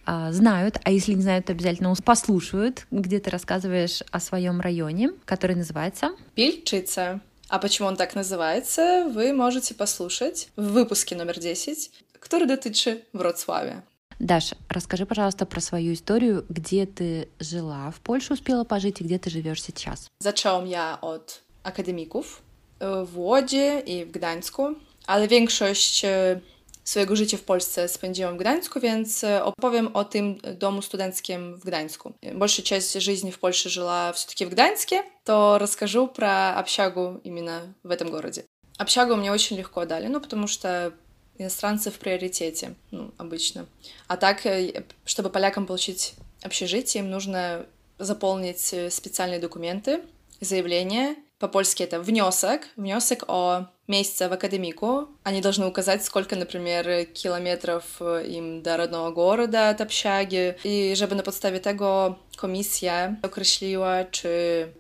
а, 0.06 0.32
знают, 0.34 0.80
а 0.84 0.92
если 0.92 1.14
не 1.14 1.22
знают, 1.22 1.46
то 1.46 1.54
обязательно 1.54 1.96
послушают, 2.04 2.86
где 2.92 3.20
ты 3.20 3.30
рассказываешь 3.30 4.04
о 4.12 4.20
своем 4.20 4.60
районе, 4.60 5.12
который 5.26 5.56
называется 5.56 6.12
Пильчица. 6.36 7.22
А 7.48 7.60
почему 7.60 7.88
он 7.88 7.96
так 7.96 8.16
называется, 8.16 9.10
вы 9.14 9.32
можете 9.32 9.74
послушать 9.74 10.50
в 10.58 10.74
выпуске 10.74 11.16
номер 11.16 11.40
10, 11.40 11.92
который 12.20 12.48
дотычи 12.48 13.06
Вроцлаве. 13.14 13.84
Даша, 14.20 14.58
расскажи, 14.70 15.06
пожалуйста, 15.06 15.46
про 15.46 15.62
свою 15.62 15.94
историю, 15.94 16.46
где 16.50 16.86
ты 16.86 17.30
жила 17.40 17.92
в 17.92 18.00
Польше, 18.00 18.34
успела 18.34 18.64
пожить, 18.64 19.02
и 19.02 19.04
где 19.04 19.18
ты 19.20 19.30
живешь 19.30 19.62
сейчас. 19.62 20.10
Zaczęłam 20.20 20.68
ja 20.68 21.02
od 21.02 21.42
akademików 21.64 22.42
w 22.80 23.18
Łodzi 23.18 23.72
i 23.86 24.06
w 24.06 24.12
Gdańsku, 24.12 24.76
ale 25.08 25.28
większość 25.28 26.06
swojego 26.84 27.16
życia 27.16 27.38
w 27.38 27.42
Polsce 27.42 27.88
spędziłam 27.88 28.36
w 28.36 28.40
Gdańsku, 28.40 28.80
więc 28.80 29.26
opowiem 29.44 29.96
o 29.96 30.06
tym 30.06 30.38
domu 30.56 30.82
studenckim 30.82 31.56
w 31.56 31.64
Gdańsku. 31.66 32.14
Большая 32.34 32.64
часть 32.64 33.02
жизни 33.02 33.32
в 33.32 33.40
Польше 33.40 33.70
жила 33.70 34.14
все-таки 34.14 34.46
в 34.46 34.50
Гданьске, 34.50 35.04
то 35.26 35.58
расскажу 35.58 36.08
про 36.08 36.56
общагу 36.60 37.20
именно 37.24 37.74
в 37.84 37.92
этом 37.92 38.10
городе. 38.10 38.46
Общагу 38.78 39.16
мне 39.16 39.32
очень 39.32 39.58
легко 39.58 39.86
дали, 39.86 40.08
ну, 40.08 40.22
потому 40.22 40.48
что 40.48 40.94
иностранцы 41.38 41.92
в 41.92 42.00
приоритете, 42.00 42.76
ну, 42.92 43.12
обычно. 43.18 43.66
А 44.08 44.18
так, 44.18 44.46
чтобы 45.06 45.30
полякам 45.30 45.66
получить 45.66 46.14
общежитие, 46.44 47.04
им 47.04 47.12
нужно 47.12 47.66
заполнить 48.00 48.74
специальные 48.94 49.40
документы, 49.40 50.02
заявление. 50.42 51.16
По-польски 51.40 51.84
это 51.84 52.00
внесок, 52.00 52.62
внесок 52.76 53.24
о 53.28 53.68
месяце 53.88 54.28
в 54.28 54.34
академику. 54.34 55.08
Они 55.24 55.42
должны 55.42 55.68
указать, 55.68 56.04
сколько, 56.04 56.36
например, 56.36 57.06
километров 57.06 58.02
им 58.02 58.64
до 58.64 58.78
родного 58.78 59.12
города 59.12 59.70
от 59.70 59.82
общаги. 59.82 60.56
И 60.64 60.96
żeby 60.96 61.16
na 61.16 61.24
podstawie 61.24 61.60
tego 61.60 62.16
komisja 62.38 63.16
określiła, 63.22 64.04
czy... 64.12 64.30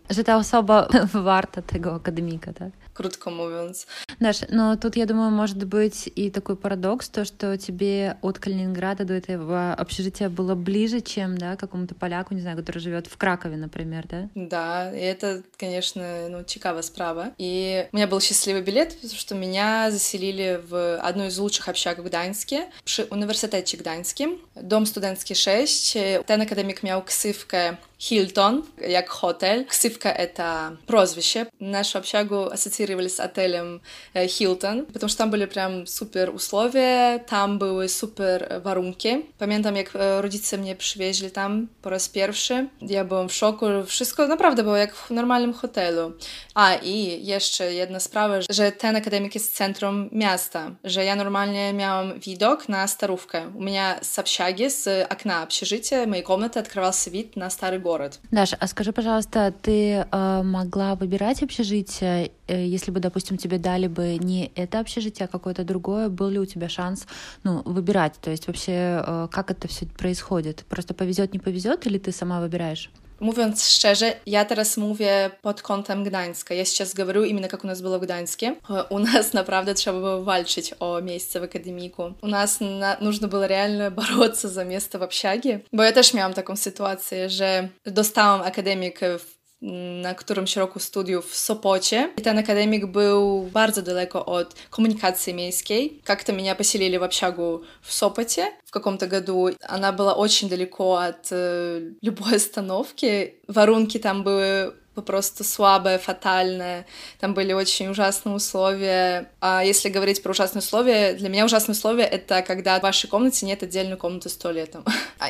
Że 0.09 0.23
ta 0.23 0.37
osoba 0.37 0.87
warta 1.13 1.61
tego 1.61 1.93
akademika, 1.93 2.53
tak? 2.53 2.71
Krótko 2.97 3.31
mówiąc. 3.31 3.87
Даш, 4.19 4.37
но 4.49 4.75
тут, 4.75 4.97
я 4.97 5.05
думаю, 5.05 5.31
может 5.31 5.63
быть 5.63 6.11
и 6.15 6.31
такой 6.31 6.55
парадокс, 6.55 7.09
то, 7.09 7.25
что 7.25 7.57
тебе 7.57 8.17
от 8.21 8.39
Калининграда 8.39 9.05
до 9.05 9.13
этого 9.13 9.73
общежития 9.73 10.29
было 10.29 10.55
ближе, 10.55 11.01
чем, 11.01 11.37
да, 11.37 11.55
какому-то 11.55 11.93
поляку, 11.95 12.33
не 12.33 12.41
знаю, 12.41 12.57
который 12.57 12.79
живет 12.79 13.07
в 13.07 13.17
Кракове, 13.17 13.57
например, 13.57 14.05
да? 14.09 14.29
Да, 14.35 14.91
и 14.91 15.01
это, 15.01 15.43
конечно, 15.57 16.29
ну, 16.29 16.43
цікава 16.43 16.81
справа. 16.81 17.31
И 17.37 17.85
у 17.91 17.95
меня 17.95 18.07
был 18.07 18.19
счастливый 18.19 18.61
билет, 18.61 18.95
потому 18.95 19.19
что 19.19 19.35
меня 19.35 19.91
заселили 19.91 20.59
в 20.69 20.97
одну 20.97 21.25
из 21.25 21.37
лучших 21.37 21.67
общак 21.67 21.99
в 21.99 22.03
Гданьске, 22.03 22.67
Uniwersytecie 23.09 23.77
Gdańskim, 23.77 24.39
dom 24.55 24.85
studencki 24.85 25.35
6. 25.35 25.97
Ten 26.25 26.45
miał 26.83 27.03
ksywkę 27.03 27.77
Hilton, 27.98 28.62
jak 28.88 29.08
hotel. 29.08 29.64
Ksywka — 29.64 30.18
это 30.18 30.76
прозвище. 30.86 31.46
Нашу 31.60 31.98
общагу 31.98 32.50
ассоциировали 32.52 33.08
с 33.08 33.20
отелем 33.20 33.80
Hilton, 34.14 34.86
потому 34.92 35.08
что 35.08 35.18
там 35.18 35.30
были 35.30 35.46
прям 35.46 35.86
супер 35.86 36.30
условия, 36.34 37.18
там 37.18 37.58
były 37.58 37.88
super 37.88 38.60
warunki. 38.64 39.26
Pamiętam, 39.38 39.76
jak 39.76 39.92
rodzice 40.20 40.58
mnie 40.58 40.76
przywieźli 40.76 41.30
tam 41.30 41.68
po 41.82 41.90
raz 41.90 42.08
pierwszy. 42.08 42.68
Ja 42.80 43.04
byłam 43.04 43.28
w 43.28 43.34
szoku. 43.34 43.66
Wszystko 43.86 44.26
naprawdę 44.26 44.62
było 44.62 44.76
jak 44.76 44.94
w 44.94 45.10
normalnym 45.10 45.52
hotelu. 45.52 46.12
A 46.54 46.74
i 46.74 47.26
jeszcze 47.26 47.74
jedna 47.74 48.00
sprawa, 48.00 48.34
że 48.50 48.72
ten 48.72 48.96
akademik 48.96 49.34
jest 49.34 49.56
centrum 49.56 50.08
miasta, 50.12 50.70
że 50.84 51.04
ja 51.04 51.16
normalnie 51.16 51.72
miałam 51.72 52.20
widok 52.20 52.68
na 52.68 52.86
Starówkę. 52.86 53.52
У 53.56 53.62
меня 53.62 53.98
с 54.02 54.18
общаги, 54.18 54.68
с 54.68 55.06
окна 55.10 55.42
общежития, 55.42 56.06
моей 56.06 56.22
комнаты 56.22 56.58
открывался 56.58 57.10
вид 57.10 57.36
на 57.36 57.48
старый 57.50 57.78
город. 57.87 58.19
Даша, 58.31 58.57
а 58.59 58.67
скажи, 58.67 58.91
пожалуйста, 58.91 59.53
ты 59.61 60.05
э, 60.11 60.41
могла 60.43 60.95
выбирать 60.95 61.43
общежитие, 61.43 62.31
э, 62.47 62.65
если 62.65 62.91
бы, 62.91 62.99
допустим, 62.99 63.37
тебе 63.37 63.57
дали 63.57 63.87
бы 63.87 64.17
не 64.17 64.51
это 64.55 64.79
общежитие, 64.79 65.25
а 65.25 65.27
какое-то 65.27 65.63
другое, 65.63 66.09
был 66.09 66.29
ли 66.29 66.39
у 66.39 66.45
тебя 66.45 66.69
шанс, 66.69 67.07
ну, 67.43 67.61
выбирать? 67.65 68.15
То 68.21 68.29
есть 68.31 68.47
вообще, 68.47 69.03
э, 69.07 69.27
как 69.31 69.51
это 69.51 69.67
все 69.67 69.85
происходит? 69.85 70.65
Просто 70.69 70.93
повезет, 70.93 71.33
не 71.33 71.39
повезет, 71.39 71.87
или 71.87 71.97
ты 71.97 72.11
сама 72.11 72.41
выбираешь? 72.41 72.91
Mówiąc 73.20 73.68
szczerze, 73.68 74.14
ja 74.26 74.44
teraz 74.44 74.76
mówię 74.76 75.30
pod 75.42 75.62
kątem 75.62 76.04
Gdańska. 76.04 76.54
Ja 76.54 76.64
сейчас 76.64 76.94
говорю 76.94 77.24
именно 77.24 77.48
как 77.48 77.64
у 77.64 77.66
нас 77.66 77.82
было 77.82 77.98
в 77.98 78.00
Гданьске. 78.00 78.56
У 78.90 78.98
нас, 78.98 79.32
naprawdę, 79.32 79.74
trzeba 79.74 79.98
było 79.98 80.24
walczyć 80.24 80.74
o 80.80 81.00
miejsce 81.02 81.40
w 81.40 81.44
akademiku. 81.44 82.14
U 82.22 82.28
nas 82.28 82.60
na, 82.60 82.96
нужно 83.00 83.28
было 83.28 83.46
реально 83.46 83.90
бороться 83.90 84.48
за 84.48 84.64
место 84.64 84.98
в 84.98 85.02
общаге. 85.02 85.60
Bo 85.72 85.82
ja 85.82 85.92
też 85.92 86.14
miałam 86.14 86.34
taką 86.34 86.56
sytuację, 86.56 87.30
że 87.30 87.68
dostałam 87.86 88.42
akademik 88.42 89.00
w 89.18 89.35
na 89.61 90.15
którymś 90.15 90.55
roku 90.55 90.79
studiów 90.79 91.31
w 91.31 91.35
Sopocie. 91.35 92.13
I 92.17 92.21
ten 92.21 92.37
akademik 92.37 92.85
był 92.85 93.43
bardzo 93.53 93.81
daleko 93.81 94.25
od 94.25 94.55
коммуникации 94.69 95.33
miejskiej. 95.33 96.01
Как-то 96.03 96.33
меня 96.33 96.55
поселили 96.55 96.97
в 96.97 97.03
общагу 97.03 97.61
в 97.81 97.93
Сопоте 97.93 98.51
в 98.65 98.71
каком-то 98.71 99.07
году. 99.07 99.49
Она 99.61 99.91
была 99.91 100.13
очень 100.13 100.49
далеко 100.49 100.97
от 100.97 101.31
э, 101.31 101.91
любой 102.01 102.35
остановки. 102.35 103.35
Воронки 103.47 103.97
там 103.99 104.23
были 104.23 104.73
просто 105.01 105.43
слабое, 105.43 105.97
фатальное. 105.97 106.85
Там 107.19 107.33
были 107.33 107.53
очень 107.53 107.87
ужасные 107.87 108.35
условия. 108.35 109.31
А 109.39 109.63
если 109.63 109.89
говорить 109.89 110.23
про 110.23 110.31
ужасные 110.31 110.61
условия, 110.61 111.13
для 111.13 111.29
меня 111.29 111.45
ужасные 111.45 111.73
условия— 111.73 112.03
это 112.05 112.41
когда 112.41 112.79
в 112.79 112.83
вашей 112.83 113.07
комнате 113.07 113.45
нет 113.45 113.63
отдельной 113.63 113.97
комнаты 113.97 114.29
с 114.29 114.37
туалетом. 114.37 114.83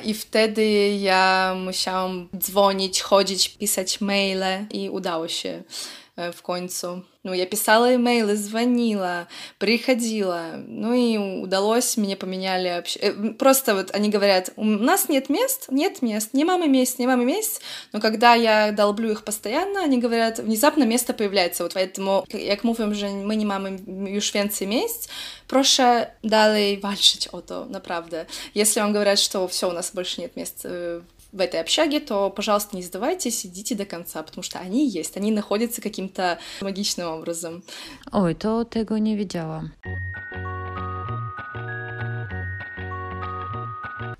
I 0.03 0.13
wtedy 0.13 0.97
ja 0.99 1.55
musiałam 1.55 2.29
dzwonić, 2.37 3.01
chodzić, 3.01 3.49
pisać 3.49 4.01
maile 4.01 4.65
i 4.71 4.89
udało 4.89 5.27
się 5.27 5.63
w 6.17 6.41
końcu. 6.41 7.01
Ну, 7.23 7.33
я 7.33 7.45
писала 7.45 7.93
имейлы, 7.95 8.35
звонила, 8.35 9.27
приходила. 9.59 10.51
Ну 10.67 10.93
и 10.93 11.17
удалось, 11.17 11.97
мне 11.97 12.15
поменяли... 12.15 12.69
Общ... 12.69 12.97
Просто 13.37 13.75
вот 13.75 13.93
они 13.93 14.09
говорят, 14.09 14.51
у 14.55 14.63
нас 14.63 15.09
нет 15.09 15.29
мест, 15.29 15.65
нет 15.69 16.01
мест, 16.01 16.33
не 16.33 16.45
мамы 16.45 16.67
мест, 16.67 16.99
не 16.99 17.07
мамы 17.07 17.25
мест. 17.25 17.61
Но 17.91 17.99
когда 17.99 18.33
я 18.33 18.71
долблю 18.71 19.11
их 19.11 19.23
постоянно, 19.25 19.83
они 19.83 19.99
говорят, 19.99 20.39
внезапно 20.39 20.85
место 20.85 21.13
появляется. 21.13 21.63
Вот 21.63 21.73
поэтому, 21.75 22.23
mówią, 22.63 22.93
że 22.93 23.09
my 23.09 23.37
nie 23.37 23.45
mamy 23.45 23.77
już 24.09 24.31
więcej 24.31 24.67
miejsc, 24.67 25.07
proszę 25.47 26.07
dalej 26.23 26.79
walczyć 26.79 27.27
o 27.27 27.41
to, 27.41 27.65
naprawdę. 27.65 28.25
Если 28.55 28.79
вам 28.79 28.93
говорят, 28.93 29.19
что 29.19 29.47
все, 29.47 29.67
у 29.69 29.73
нас 29.73 29.91
больше 29.93 30.21
нет 30.21 30.35
мест 30.35 30.65
в 31.37 31.41
этой 31.41 31.61
общаге, 31.61 31.99
то, 31.99 32.29
пожалуйста, 32.29 32.75
не 32.75 32.83
сдавайтесь, 32.83 33.45
идите 33.45 33.75
до 33.75 33.85
конца, 33.85 34.23
потому 34.23 34.43
что 34.43 34.59
они 34.59 34.89
есть, 34.89 35.17
они 35.17 35.31
находятся 35.31 35.81
каким-то 35.81 36.39
магичным 36.61 37.07
образом. 37.07 37.63
Ой, 38.11 38.33
то 38.35 38.63
tego 38.65 38.97
nie 38.97 39.15
wiedziałam. 39.15 39.71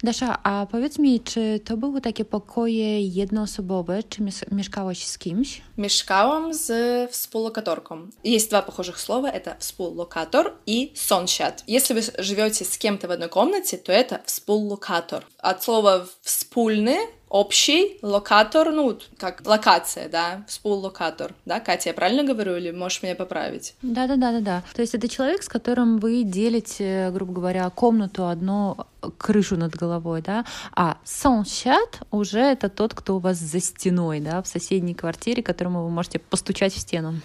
Dasza, 0.07 0.37
a 0.43 0.65
powiedz 0.71 0.99
mi, 0.99 1.19
czy 1.19 1.59
to 1.65 1.77
były 1.77 2.01
takie 2.01 2.25
pokoje 2.25 3.01
jednoosobowe, 3.01 4.03
czy 4.03 4.21
mieszkałaś 4.51 5.05
z 5.05 5.17
kimś? 5.17 5.61
Mieszkałam 5.77 6.53
z 6.53 7.11
współlokatorką. 7.11 8.07
Есть 8.23 8.49
два 8.49 8.61
похожих 8.61 8.99
слова, 8.99 9.27
это 9.27 9.55
współlokator 9.59 10.53
и 10.65 10.93
сonsяд. 10.95 11.63
Если 11.67 11.93
вы 11.93 12.01
живете 12.23 12.63
с 12.63 12.77
кем-то 12.77 13.07
в 13.07 13.11
одной 13.11 13.29
комнате, 13.29 13.77
то 13.77 13.91
это 13.91 14.19
współlokator. 14.25 15.23
От 15.39 15.63
слова 15.63 16.07
«вспульный» 16.23 16.99
общий 17.29 17.99
локатор, 18.01 18.71
ну, 18.71 18.97
как 19.17 19.41
локация, 19.45 20.09
да, 20.09 20.45
локатор, 20.63 21.33
да, 21.45 21.59
Катя, 21.59 21.89
я 21.89 21.93
правильно 21.93 22.23
говорю, 22.23 22.55
или 22.55 22.71
можешь 22.71 23.03
меня 23.03 23.15
поправить? 23.15 23.75
Да-да-да-да-да. 23.81 24.63
То 24.73 24.81
есть 24.81 24.95
это 24.95 25.09
человек, 25.09 25.43
с 25.43 25.49
которым 25.49 25.99
вы 25.99 26.23
делите, 26.23 27.11
грубо 27.11 27.33
говоря, 27.33 27.69
комнату 27.69 28.27
одну, 28.27 28.77
крышу 29.17 29.57
над 29.57 29.75
головой, 29.75 30.21
да, 30.21 30.45
а 30.75 30.97
сансят 31.03 32.01
уже 32.11 32.39
это 32.39 32.69
тот, 32.69 32.93
кто 32.93 33.15
у 33.15 33.19
вас 33.19 33.37
за 33.37 33.59
стеной, 33.59 34.19
да, 34.19 34.41
в 34.41 34.47
соседней 34.47 34.93
квартире, 34.93 35.43
которому 35.43 35.83
вы 35.83 35.89
можете 35.89 36.19
постучать 36.19 36.73
в 36.73 36.79
стену. 36.79 37.15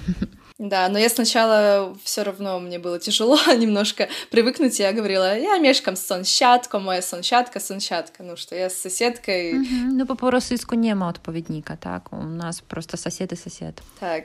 Да, 0.59 0.89
но 0.89 0.99
я 0.99 1.09
сначала 1.09 1.97
все 2.05 2.23
равно 2.23 2.61
мне 2.61 2.79
было 2.79 3.01
тяжело 3.01 3.37
немножко 3.57 4.09
привыкнуть. 4.31 4.79
Я 4.79 4.93
говорила, 4.93 5.37
я 5.37 5.59
мешкам 5.59 5.97
с 5.97 6.07
sąsiadką, 6.07 6.79
моя 6.79 7.01
sąsiadka, 7.01 7.59
sąsiadka. 7.59 8.23
Ну, 8.23 8.37
что 8.37 8.55
я 8.55 8.71
с 8.71 8.75
соседкой. 8.75 9.55
No 9.93 10.07
po 10.17 10.31
rosyjsku 10.31 10.75
nie 10.75 10.95
ma 10.95 11.09
odpowiednika, 11.09 11.77
tak? 11.77 12.13
U 12.13 12.23
nas 12.25 12.61
просто 12.61 12.97
сосед 12.97 13.33
и 13.33 13.37
сосед. 13.37 13.83
Так, 14.01 14.25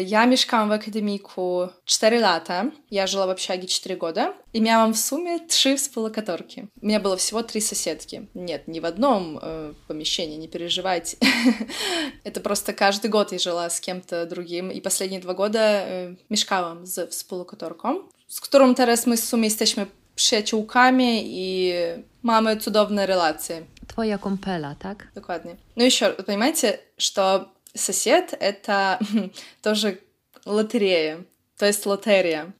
я 0.00 0.26
mieszkałam 0.26 0.68
в 0.68 0.72
академику 0.72 1.68
4 1.84 2.20
лата. 2.20 2.70
Я 2.90 3.06
жила 3.06 3.26
в 3.26 3.30
общаге 3.30 3.66
4 3.66 3.96
года. 3.96 4.34
И 4.52 4.60
miałam 4.60 4.92
в 4.92 4.98
сумме 4.98 5.40
3 5.40 5.76
współlokatorki. 5.76 6.66
У 6.82 6.86
меня 6.86 7.00
было 7.00 7.16
всего 7.16 7.42
3 7.42 7.60
соседки. 7.60 8.28
Нет, 8.34 8.68
не 8.68 8.80
в 8.80 8.84
одном 8.84 9.38
э, 9.42 9.74
помещении, 9.88 10.36
не 10.36 10.48
переживайте. 10.48 11.16
Это 12.24 12.40
просто 12.40 12.72
каждый 12.72 13.10
год 13.10 13.32
я 13.32 13.38
жила 13.38 13.70
с 13.70 13.80
кем-то 13.80 14.26
другим. 14.26 14.70
И 14.70 14.80
последние 14.80 15.20
два 15.20 15.34
года 15.34 15.86
y, 15.88 16.16
mieszkałam 16.30 16.86
z 16.86 17.10
współlokatorką, 17.10 18.08
z 18.28 18.40
którą 18.40 18.74
teraz 18.74 19.06
my 19.06 19.16
w 19.16 19.24
sumie 19.24 19.44
jesteśmy 19.44 19.86
przyjaciółkami 20.14 21.22
i 21.24 21.72
mamy 22.22 22.56
cudowne 22.56 23.06
relacje. 23.06 23.62
Твоя 23.86 24.18
компела, 24.18 24.74
так? 24.78 25.06
Dokładnie. 25.14 25.56
Ну 25.76 25.84
еще, 25.84 26.10
понимаете, 26.26 26.80
что 26.98 27.48
сосед— 27.74 28.34
это 28.40 28.98
тоже 29.62 29.98
лотерея, 30.44 31.24
то 31.56 31.66
есть 31.66 31.86
лотерия. 31.86 32.52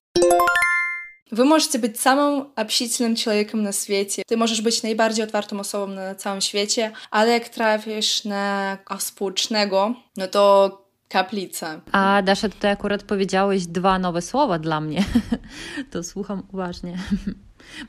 Вы 1.32 1.46
можете 1.46 1.80
być 1.80 2.00
samym 2.00 2.46
общительnym 2.56 3.16
człowiekiem 3.16 3.64
na 3.64 3.72
świecie. 3.72 4.24
Ty 4.28 4.38
możesz 4.38 4.62
być 4.62 4.84
najbardziej 4.84 5.26
otwartą 5.26 5.60
osobą 5.60 5.88
na 5.88 6.16
całym 6.16 6.42
świecie, 6.42 6.92
ale 7.12 7.32
jak 7.32 7.50
trafisz 7.50 8.26
na 8.26 8.78
współcznego, 8.98 9.96
no 10.18 10.28
to 10.28 10.72
Kaplica. 11.10 11.82
A 11.92 12.22
Dasza, 12.22 12.50
tutaj 12.50 12.72
akurat 12.72 13.04
powiedziałeś 13.04 13.66
dwa 13.66 14.00
nowe 14.00 14.22
słowa 14.22 14.60
dla 14.60 14.82
mnie. 14.82 15.04
to 15.92 16.04
słucham 16.04 16.44
uważnie. 16.54 16.98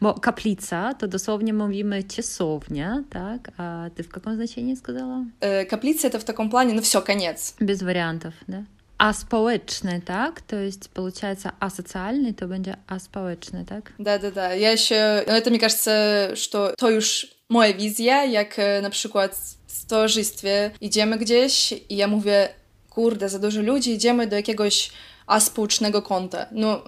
Bo 0.01 0.15
kaplica 0.15 0.95
to 0.95 1.09
dosłownie 1.09 1.53
mówimy 1.53 2.05
ciesownia, 2.05 3.03
tak? 3.11 3.51
A 3.57 3.91
ty 3.95 4.03
w 4.03 4.07
jakim 4.17 4.35
znaczeniu 4.35 4.77
сказала? 4.77 5.25
Kaplica 5.69 6.11
to 6.11 6.19
w 6.19 6.25
takim 6.25 6.49
planie, 6.51 6.75
no 6.75 6.83
все, 6.83 7.03
koniec. 7.03 7.55
Без 7.61 7.83
вариантов, 7.83 8.35
да? 8.49 8.63
А 9.01 9.13
społeczny, 9.13 10.01
tak? 10.05 10.41
To 10.41 10.57
jest, 10.57 10.89
получается, 10.89 11.53
асоциальный, 11.61 12.35
to 12.35 12.49
będzie 12.49 12.77
асpołeczny, 12.87 13.65
tak? 13.65 13.93
Да-да-да. 13.99 14.55
Я 14.55 14.73
еще... 14.73 15.25
Ну, 15.27 15.35
это, 15.35 15.51
мне 15.51 15.59
кажется, 15.59 16.33
что 16.35 16.75
то 16.79 16.91
już 16.91 17.27
moja 17.49 17.73
wizja, 17.73 18.25
jak 18.25 18.57
na 18.83 18.91
przykład 18.91 19.39
w 19.67 19.87
towarzystwie 19.87 20.71
idziemy 20.81 21.19
gdzieś 21.19 21.73
i 21.89 21.97
ja 21.97 22.07
mówię 22.07 22.49
kurde, 22.91 23.29
za 23.29 23.39
dużo 23.39 23.63
ludzi, 23.63 23.93
idziemy 23.93 24.27
do 24.27 24.37
jakiegoś 24.37 24.91
аспаучного 25.31 26.01
конта. 26.01 26.49
Ну, 26.53 26.83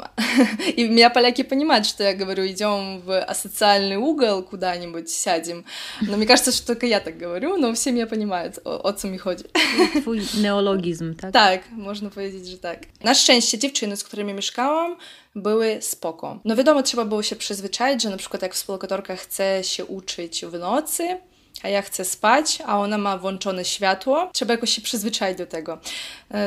и 0.77 0.89
меня 0.89 1.11
поляки 1.11 1.43
понимают, 1.43 1.87
что 1.87 2.05
я 2.05 2.15
говорю, 2.15 2.47
идем 2.47 3.01
в 3.01 3.21
асоциальный 3.21 3.97
угол 3.97 4.43
куда-нибудь, 4.43 5.11
сядем. 5.11 5.65
Но 6.01 6.17
мне 6.17 6.27
кажется, 6.27 6.53
что 6.53 6.67
только 6.69 6.87
я 6.87 7.01
так 7.01 7.19
говорю, 7.19 7.57
но 7.57 7.73
все 7.75 7.91
меня 7.91 8.07
понимают, 8.07 8.59
о, 8.65 8.77
o 8.77 8.93
co 8.93 9.09
mi 9.09 9.19
chodzi. 9.19 9.45
Twój 10.01 10.23
neologizm, 10.41 11.15
tak? 11.15 11.33
Tak, 11.33 11.71
można 11.71 12.11
powiedzieć, 12.11 12.47
że 12.47 12.59
tak. 12.59 12.79
Na 13.05 13.15
szczęście 13.15 13.59
dziewczyny, 13.59 13.97
z 13.97 14.05
którymi 14.05 14.35
mieszkałam, 14.35 14.97
były 15.35 15.79
spoko. 15.81 16.41
No 16.45 16.57
wiadomo, 16.57 16.83
trzeba 16.83 17.05
było 17.05 17.23
się 17.23 17.37
przyzwyczaić, 17.37 18.03
że 18.03 18.11
na 18.11 18.17
przykład 18.17 18.43
jak 18.43 18.55
współlokatorka 18.55 19.17
chce 19.17 19.65
się 19.65 19.85
uczyć 19.85 20.45
w 20.45 20.59
nocy, 20.59 21.19
a 21.63 21.69
ja 21.69 21.83
chcę 21.83 22.05
spać, 22.05 22.59
a 22.67 22.79
ona 22.79 22.99
ma 22.99 23.19
włączone 23.19 23.65
światło. 23.65 24.31
Trzeba 24.33 24.55
jakoś 24.55 24.71
się 24.71 24.83
przyzwyczaić 24.83 25.39
do 25.39 25.47
tego. 25.47 25.79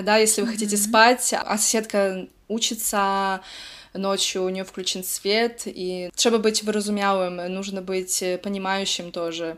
Да, 0.04 0.18
если 0.18 0.42
вы 0.42 0.52
хотите 0.52 0.78
спать, 0.78 1.34
а 1.34 1.58
соседка 1.58 2.28
учится, 2.48 3.40
ночью 3.94 4.44
у 4.44 4.50
нее 4.50 4.64
включен 4.64 5.04
свет, 5.04 5.64
и 5.66 6.10
trzeba 6.16 6.40
być 6.40 6.64
wyrozumiałym, 6.64 7.42
нужно 7.50 7.82
быть 7.82 8.22
понимающим 8.42 9.12
тоже. 9.12 9.56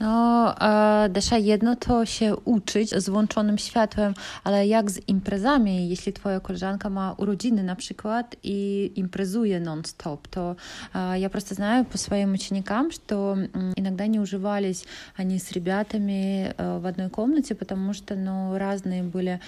No, 0.00 0.54
e, 0.60 1.08
Desza, 1.08 1.38
jedno 1.38 1.76
to 1.76 2.06
się 2.06 2.36
uczyć 2.36 2.90
z 2.90 3.08
włączonym 3.08 3.58
światłem, 3.58 4.14
ale 4.44 4.66
jak 4.66 4.90
z 4.90 5.08
imprezami? 5.08 5.88
Jeśli 5.88 6.12
twoja 6.12 6.40
koleżanka 6.40 6.90
ma 6.90 7.12
urodziny 7.12 7.62
na 7.62 7.76
przykład 7.76 8.36
i 8.42 8.90
imprezuje 8.96 9.60
non-stop, 9.60 10.28
то 10.28 10.56
e, 10.94 11.18
я 11.18 11.30
просто 11.30 11.54
знаю 11.54 11.84
по 11.84 11.98
своим 11.98 12.32
ученикам, 12.32 12.90
что 12.90 13.36
иногда 13.76 14.06
не 14.06 14.20
уживались 14.20 14.84
они 15.16 15.38
с 15.38 15.52
ребятами 15.52 16.54
в 16.58 16.86
одной 16.86 17.10
комнате, 17.10 17.54
потому 17.54 17.94
что, 17.94 18.14
ну, 18.14 18.58
разные 18.58 19.02
были 19.02 19.40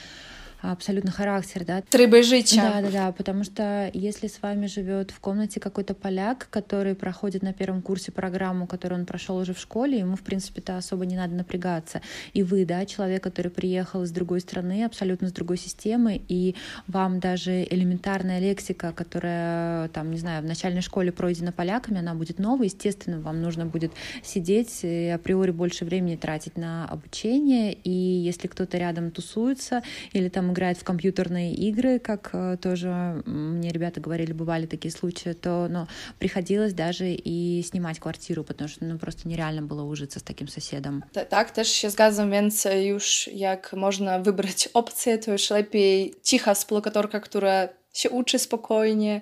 абсолютно 0.62 1.12
характер, 1.12 1.63
да. 1.65 1.82
Требы 1.82 2.24
жича. 2.24 2.58
Да, 2.58 2.82
да, 2.82 2.91
да, 2.91 3.12
потому 3.12 3.43
что 3.43 3.89
если 3.93 4.28
с 4.28 4.41
вами 4.41 4.67
живет 4.67 5.12
в 5.12 5.19
комнате 5.19 5.60
какой-то 5.60 5.93
поляк, 5.93 6.48
который 6.50 6.95
проходит 6.95 7.43
на 7.43 7.54
первом 7.54 7.82
курсе 7.82 8.12
программу, 8.12 8.67
которую 8.67 9.00
он 9.00 9.06
прошел 9.06 9.38
уже 9.38 9.54
в 9.54 9.60
школе, 9.60 10.00
ему, 10.00 10.15
в 10.15 10.22
принципе-то, 10.22 10.78
особо 10.78 11.06
не 11.06 11.15
надо 11.15 11.34
напрягаться. 11.36 12.02
И 12.34 12.43
вы, 12.43 12.65
да, 12.65 12.86
человек, 12.86 13.24
который 13.24 13.52
приехал 13.52 14.04
из 14.04 14.12
другой 14.12 14.41
страны, 14.41 14.84
абсолютно 14.84 15.30
с 15.30 15.32
другой 15.32 15.58
системы, 15.58 16.22
и 16.28 16.56
вам 16.88 17.19
даже 17.19 17.63
элементарная 17.63 18.39
лексика, 18.39 18.91
которая, 18.91 19.88
там, 19.89 20.12
не 20.12 20.17
знаю, 20.17 20.43
в 20.43 20.45
начальной 20.45 20.82
школе 20.82 21.12
пройдена 21.12 21.52
поляками, 21.52 22.00
она 22.00 22.13
будет 22.13 22.39
новой, 22.39 22.65
естественно, 22.67 23.19
вам 23.19 23.41
нужно 23.41 23.65
будет 23.65 23.91
сидеть 24.24 24.80
и 24.84 25.08
априори 25.08 25.52
больше 25.52 25.86
времени 25.86 26.15
тратить 26.15 26.58
на 26.58 26.86
обучение, 26.86 27.74
и 27.74 27.89
если 27.89 28.48
кто-то 28.48 28.78
рядом 28.78 29.12
тусуется 29.12 29.84
или 30.12 30.30
там 30.30 30.49
играет 30.52 30.78
в 30.78 30.84
компьютерные 30.84 31.54
игры, 31.54 32.00
как 32.00 32.30
э, 32.34 32.58
тоже 32.62 33.24
мне 33.26 33.72
ребята 33.72 34.02
говорили, 34.02 34.34
бывали 34.34 34.66
такие 34.66 34.92
случаи, 34.92 35.34
то 35.34 35.68
ну, 35.70 35.88
приходилось 36.20 36.74
даже 36.74 37.14
и 37.14 37.64
снимать 37.64 38.00
квартиру, 38.00 38.44
потому 38.44 38.68
что 38.70 38.86
ну, 38.86 38.98
просто 38.98 39.28
нереально 39.28 39.62
было 39.62 39.84
ужиться 39.84 40.20
с 40.20 40.24
таким 40.24 40.48
соседом. 40.48 41.04
Так, 41.30 41.52
też 41.52 41.70
się 41.70 41.90
zgadzam, 41.90 42.32
więc 42.32 42.68
już 42.82 43.30
jak 43.34 43.74
można 43.74 44.20
wybrać 44.20 44.70
opcję, 44.74 45.18
to 45.18 45.32
już 45.32 45.50
lepiej 45.50 46.14
cicha 46.24 46.54
współlokatorka, 46.54 47.20
która 47.20 47.70
się 47.94 48.10
uczy 48.10 48.40
spokojnie, 48.40 49.22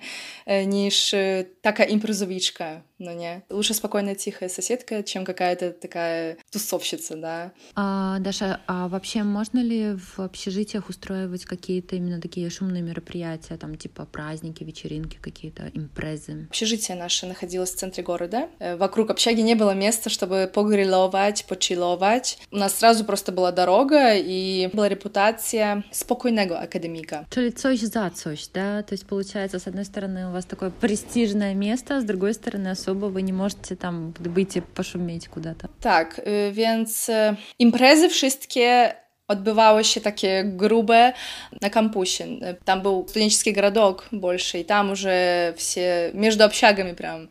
niż 0.68 1.16
taka 1.62 1.84
imprezowiczka, 1.84 2.82
no 3.00 3.14
nie? 3.16 3.42
Лучше 3.50 3.74
спокойная 3.74 4.16
тихая 4.16 4.50
соседка, 4.50 5.04
чем 5.04 5.26
какая-то 5.26 5.72
такая 5.72 6.38
тусовщица, 6.52 7.16
да. 7.16 7.52
А, 7.76 8.20
Даша, 8.20 8.62
а 8.68 8.88
вообще 8.88 9.24
можно 9.24 9.60
ли 9.60 9.96
в 9.96 10.20
общежитиях 10.20 10.90
устраивать 10.90 11.46
какие-то 11.46 11.96
именно 11.96 12.22
такие 12.22 12.50
шумные 12.50 12.82
мероприятия, 12.82 13.58
там 13.58 13.76
типа 13.76 14.06
праздники, 14.06 14.64
вечеринки, 14.64 15.18
какие-то 15.22 15.70
импрезы? 15.74 16.48
Общежитие 16.50 16.98
наше 16.98 17.26
находилось 17.26 17.72
в 17.72 17.76
центре 17.76 18.04
города. 18.04 18.50
Вокруг 18.60 19.10
общаги 19.10 19.42
не 19.42 19.56
было 19.56 19.72
места, 19.72 20.10
чтобы 20.10 20.50
погриловать, 20.54 21.46
почиловать. 21.48 22.40
У 22.52 22.58
нас 22.58 22.76
сразу 22.76 23.06
просто 23.06 23.32
была 23.32 23.52
дорога 23.52 24.16
и 24.16 24.70
была 24.74 24.90
репутация 24.90 25.84
спокойного 25.92 26.60
академика. 26.60 27.26
Czyli 27.30 27.54
coś 27.54 27.80
za 27.80 28.10
coś, 28.10 28.48
да? 28.54 28.84
То 28.84 28.94
есть 28.94 29.06
получается, 29.06 29.60
с 29.60 29.68
одной 29.68 29.86
стороны, 29.86 30.28
у 30.30 30.32
вас 30.32 30.46
такое 30.46 30.70
престижное 30.70 31.54
место, 31.54 32.02
с 32.02 32.04
другой 32.04 32.34
стороны, 32.34 32.76
особо 32.88 33.10
вы 33.10 33.22
не 33.22 33.34
можете 33.34 33.76
tam 33.76 34.14
wyjść 34.20 34.62
poszumieć 34.74 35.28
kуда-то. 35.28 35.68
Tak, 35.82 36.22
więc 36.52 37.12
imprezy 37.60 38.10
wszystkie 38.10 38.94
odbywały 39.28 39.84
się 39.84 40.02
takie 40.02 40.44
grube 40.44 41.14
na 41.62 41.70
kampusie. 41.70 42.26
Там 42.66 42.82
был 42.82 43.08
студенческий 43.08 43.54
городок 43.54 44.08
больше, 44.12 44.60
и 44.60 44.64
там 44.64 44.92
уже 44.92 45.54
все 45.58 46.12
между 46.14 46.44
общагами 46.44 46.94
прям 46.94 47.30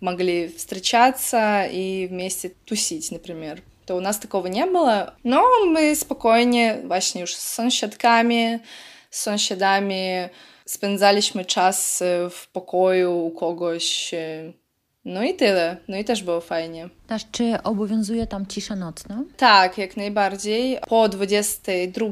могли 0.00 0.48
встречаться 0.48 1.64
и 1.72 2.06
вместе 2.06 2.50
тусить, 2.64 3.12
например. 3.12 3.62
То 3.86 3.96
у 3.96 4.00
нас 4.00 4.18
такого 4.18 4.46
не 4.46 4.64
было, 4.66 5.14
но 5.24 5.42
мы 5.66 5.94
spokojnie 5.94 6.78
właśnie 6.84 7.20
już 7.20 7.34
z 7.34 7.54
sąsiadkami, 7.54 8.58
z 9.10 9.22
sąsiadami 9.22 10.28
spędzaliśmy 10.65 11.45
czas 11.45 12.03
w 12.29 12.47
pokoju 12.51 13.25
u 13.25 13.31
kogoś 13.31 14.13
No 15.05 15.23
i 15.23 15.33
tyle. 15.33 15.77
No 15.87 15.97
i 15.97 16.03
też 16.03 16.23
było 16.23 16.41
fajnie. 16.41 16.89
Też, 17.07 17.21
czy 17.31 17.63
obowiązuje 17.63 18.27
tam 18.27 18.45
cisza 18.45 18.75
nocna? 18.75 19.23
Tak, 19.37 19.77
jak 19.77 19.97
najbardziej. 19.97 20.77
Po 20.87 21.09
22 21.09 22.05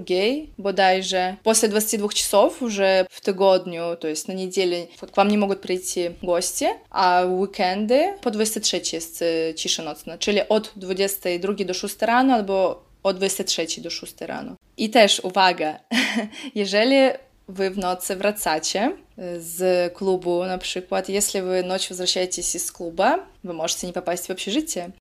bodajże, 0.58 1.36
после 1.44 1.70
22 1.70 2.10
часов 2.10 2.62
уже 2.62 3.06
в 3.10 3.22
tygodniu, 3.22 3.96
to 4.00 4.08
jest 4.08 4.28
na 4.28 4.34
niedzielę, 4.34 4.88
к 5.12 5.18
вам 5.18 5.28
не 5.28 5.38
могут 5.38 5.62
прийти 5.62 6.12
гости, 6.24 6.66
а 6.90 7.26
в 7.26 7.40
weekendy 7.40 8.13
po 8.22 8.32
23 8.32 8.82
jest 8.94 9.24
cisza 9.56 9.84
nocna, 9.84 10.18
czyli 10.18 10.40
od 10.50 10.72
22 10.76 11.54
do 11.66 11.74
6 11.74 12.02
rano 12.02 12.34
albo 12.34 12.84
od 13.04 13.18
23 13.18 13.82
do 13.82 13.90
6 13.90 14.22
rano. 14.22 14.56
I 14.78 14.90
też 14.90 15.20
uwaga, 15.20 15.80
jeżeli 16.56 16.98
вы 17.47 17.71
в 17.71 17.79
nocy 17.79 18.17
wracacie 18.17 18.97
z 19.39 19.91
klubu 19.95 20.45
na 20.45 20.59
если 21.09 21.41
вы 21.41 21.63
ночью 21.63 21.91
возвращаетесь 21.91 22.55
из 22.55 22.71
клуба, 22.71 23.21
вы 23.43 23.53
можете 23.53 23.87
не 23.87 23.93
попасть 23.93 24.27
в 24.27 24.31
общежитие. 24.31 24.93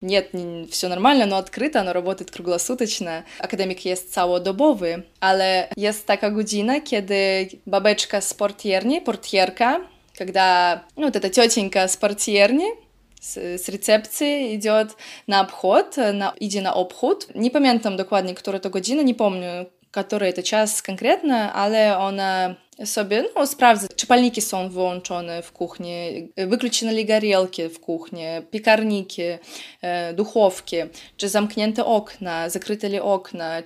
Нет, 0.00 0.34
не, 0.34 0.66
все 0.66 0.88
нормально, 0.88 1.26
но 1.26 1.36
открыто, 1.36 1.80
оно 1.80 1.92
работает 1.92 2.30
круглосуточно. 2.30 3.24
Академик 3.38 3.84
jest 3.84 4.12
całodobowy, 4.12 5.02
ale 5.20 5.68
jest 5.76 6.06
taka 6.06 6.30
godzina, 6.30 6.80
kiedy 6.80 7.48
babeczka 7.66 8.20
z 8.20 8.34
portierni, 8.34 9.00
portierka, 9.00 9.80
когда 10.18 10.84
ну, 10.96 11.06
вот 11.06 11.16
эта 11.16 11.30
тетенька 11.30 11.86
с 11.86 11.96
портьерни 11.96 12.66
z, 13.21 13.61
z 13.61 13.69
recepcji 13.69 14.53
idzie 14.53 14.85
na 15.27 15.41
obchód, 15.41 15.95
na, 16.13 16.33
idzie 16.39 16.61
na 16.61 16.73
obchód. 16.73 17.27
Nie 17.35 17.51
pamiętam 17.51 17.97
dokładnie, 17.97 18.35
które 18.35 18.59
to 18.59 18.69
godzina, 18.69 19.01
nie 19.01 19.15
pomnę, 19.15 19.65
który 19.91 20.33
to 20.33 20.43
czas 20.43 20.81
konkretny, 20.81 21.35
ale 21.35 21.97
ona 21.97 22.55
sobie 22.85 23.25
no, 23.35 23.47
sprawdza, 23.47 23.87
czy 23.95 24.07
palniki 24.07 24.41
są 24.41 24.69
wyłączone 24.69 25.41
w 25.41 25.51
kuchni, 25.51 26.29
wykluczone 26.37 26.93
li 26.93 27.05
горелки 27.05 27.69
w 27.69 27.79
kuchni, 27.79 28.23
piekarniki, 28.51 29.21
duchowki, 30.13 30.77
czy 31.17 31.29
zamknięte 31.29 31.85
okna, 31.85 32.49
zakryte 32.49 32.87
li 32.89 32.99
okna, 32.99 33.63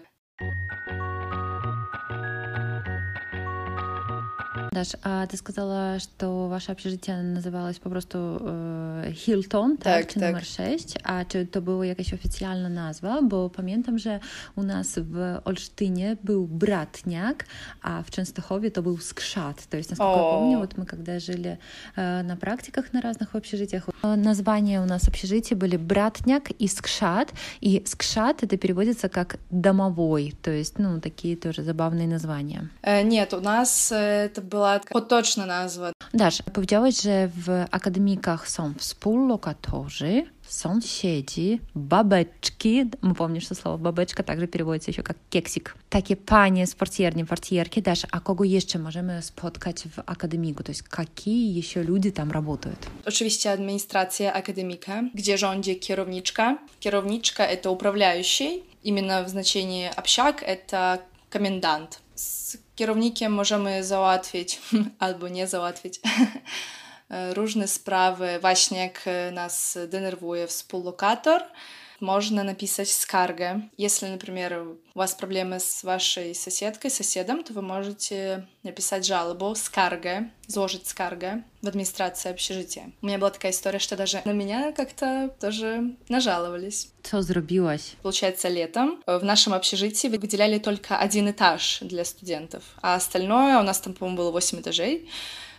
Даш, 4.75 4.97
а 5.05 5.25
ты 5.29 5.37
сказала, 5.37 6.01
что 6.01 6.49
ваше 6.49 6.73
общежитие 6.73 7.23
называлось 7.23 7.79
попросту 7.79 8.39
э, 8.41 9.13
Hilton, 9.13 9.77
tak, 9.77 9.85
tak, 9.85 10.09
czy 10.09 10.21
tak. 10.21 10.29
numer 10.29 10.45
6, 10.45 10.99
a 11.05 11.25
czy 11.25 11.47
to 11.47 11.63
była 11.63 11.87
jakaś 11.87 12.15
oficjalna 12.15 12.69
nazwa? 12.69 13.23
Bo 13.23 13.51
pamiętam, 13.51 13.99
że 13.99 14.21
u 14.57 14.63
nas 14.63 14.99
w 14.99 15.41
Olsztynie 15.45 16.17
był 16.25 16.47
Bratniak, 16.47 17.45
a 17.83 18.03
в 18.03 18.11
Częstochowie 18.11 18.71
to 18.71 18.83
był 18.83 18.99
Skrzat. 18.99 19.67
То 19.67 19.77
есть, 19.77 19.91
насколько 19.91 20.17
я 20.17 20.39
помню, 20.39 20.59
вот 20.59 20.77
мы 20.77 20.87
когда 20.87 21.21
жили 21.21 21.59
э, 21.97 22.23
на 22.23 22.37
практиках 22.37 22.93
на 22.93 23.01
разных 23.01 23.37
общежитиях, 23.37 23.89
названия 24.03 24.83
у 24.83 24.87
нас 24.87 25.09
общежития 25.09 25.57
были 25.57 25.77
Братняк 25.77 26.51
и 26.51 26.67
Скшат, 26.67 27.33
и 27.61 27.83
Скшат 27.87 28.43
это 28.43 28.57
переводится 28.57 29.09
как 29.09 29.37
домовой, 29.51 30.35
то 30.43 30.51
есть, 30.51 30.79
ну, 30.79 31.01
такие 31.01 31.37
тоже 31.37 31.63
забавные 31.63 32.09
названия. 32.09 32.69
Э, 32.83 33.03
нет, 33.03 33.35
у 33.35 33.41
нас 33.41 33.93
это 33.93 34.43
было 34.43 34.64
była 34.64 34.80
potoczna 34.80 35.46
nazwa. 35.46 35.92
Dasz, 36.14 36.42
powiedziałeś, 36.54 37.02
że 37.02 37.28
w 37.28 37.66
akademikach 37.72 38.50
są 38.50 38.74
współlokatorzy, 38.78 40.24
sąsiedzi, 40.48 41.60
babeczki. 41.76 42.86
Помнишь, 43.18 43.46
что 43.46 43.56
слово 43.56 43.78
бабeczka 43.78 44.24
также 44.24 44.48
переводится 44.48 44.92
еще 44.92 45.04
как 45.04 45.18
кексик. 45.30 45.76
Takie 45.90 46.16
panie 46.16 46.68
z 46.68 46.76
portierni, 46.76 47.26
portierki. 47.26 47.82
Dasz, 47.82 48.06
a 48.12 48.20
kogo 48.20 48.44
jeszcze 48.44 48.80
możemy 48.80 49.22
spotkać 49.22 49.84
w 49.84 50.00
akademiku? 50.06 50.64
To 50.64 50.72
jest 50.72 50.90
какие 50.90 51.60
еще 51.60 51.84
люди 51.84 52.12
там 52.12 52.32
работают? 52.32 52.88
Oczywiście 53.06 53.52
administracja 53.52 54.34
akademika, 54.34 55.04
gdzie 55.16 55.38
rządzi 55.38 55.80
kierowniczka. 55.80 56.58
Kierowniczka 56.80 57.46
это 57.48 57.70
управляющий. 57.70 58.64
Именно 58.84 59.24
в 59.24 59.30
значении 59.30 59.90
общак 59.96 60.44
это 60.44 60.98
комендант. 61.30 62.00
Z 62.16 62.58
kierownikiem 62.75 63.33
możemy 63.33 63.85
załatwić 63.85 64.61
albo 64.99 65.29
nie 65.29 65.47
załatwić 65.47 66.01
różne 67.35 67.69
sprawy. 67.69 68.39
Właśnie 68.41 68.79
jak 68.79 69.05
nas 69.33 69.79
denerwuje 69.89 70.47
współlokator, 70.47 71.43
можно 72.05 72.45
написать 72.45 72.89
скаргę. 72.91 73.61
Если, 73.77 74.07
например, 74.07 74.59
у 74.95 74.99
вас 74.99 75.15
проблемы 75.15 75.59
с 75.59 75.83
вашей 75.85 76.35
соседкой, 76.35 76.91
соседом, 76.91 77.43
то 77.43 77.53
вы 77.53 77.63
можете 77.63 78.47
написать 78.63 79.07
жалобу, 79.07 79.55
скаргę, 79.55 80.31
зложить 80.47 80.87
скаргę 80.87 81.43
в 81.63 81.69
администрации 81.69 82.31
общежития. 82.31 82.93
У 83.03 83.07
меня 83.07 83.19
была 83.19 83.31
такая 83.31 83.53
история, 83.53 83.79
что 83.79 83.97
даже 83.97 84.21
на 84.25 84.33
меня 84.33 84.73
как-то 84.73 85.35
тоже 85.41 85.97
нажаловались. 86.09 86.89
Что 87.03 87.23
zrobiłaś? 87.23 87.81
Получается, 88.03 88.49
летом 88.49 89.03
в 89.07 89.25
нашем 89.25 89.55
общежитии 89.55 90.09
выделяли 90.09 90.59
только 90.59 90.99
один 90.99 91.31
этаж 91.31 91.79
для 91.81 92.05
студентов, 92.05 92.63
а 92.83 92.95
остальное, 92.95 93.59
у 93.59 93.63
нас 93.63 93.81
там, 93.81 93.95
по-моему, 93.95 94.19
было 94.19 94.31
8 94.31 94.61
этажей, 94.61 95.09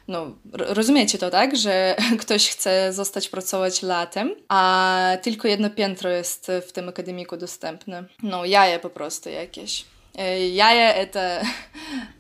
no, 0.08 0.36
rozumiecie 0.54 1.18
to, 1.18 1.30
tak, 1.30 1.58
że 1.58 1.96
ktoś 2.20 2.50
chce 2.50 2.94
zostać 2.94 3.30
pracować 3.30 3.82
latem, 3.82 4.36
a 4.48 5.18
tylko 5.22 5.48
jedno 5.48 5.70
piętro 5.70 6.10
jest 6.10 6.52
w 6.68 6.72
tym 6.72 6.90
akademiku 6.90 7.38
dostępne. 7.38 8.04
No, 8.24 8.46
jaje 8.46 8.80
po 8.80 8.90
prostu 8.90 9.30
jakieś. 9.30 9.86
Яя— 10.54 10.94
это... 11.04 11.46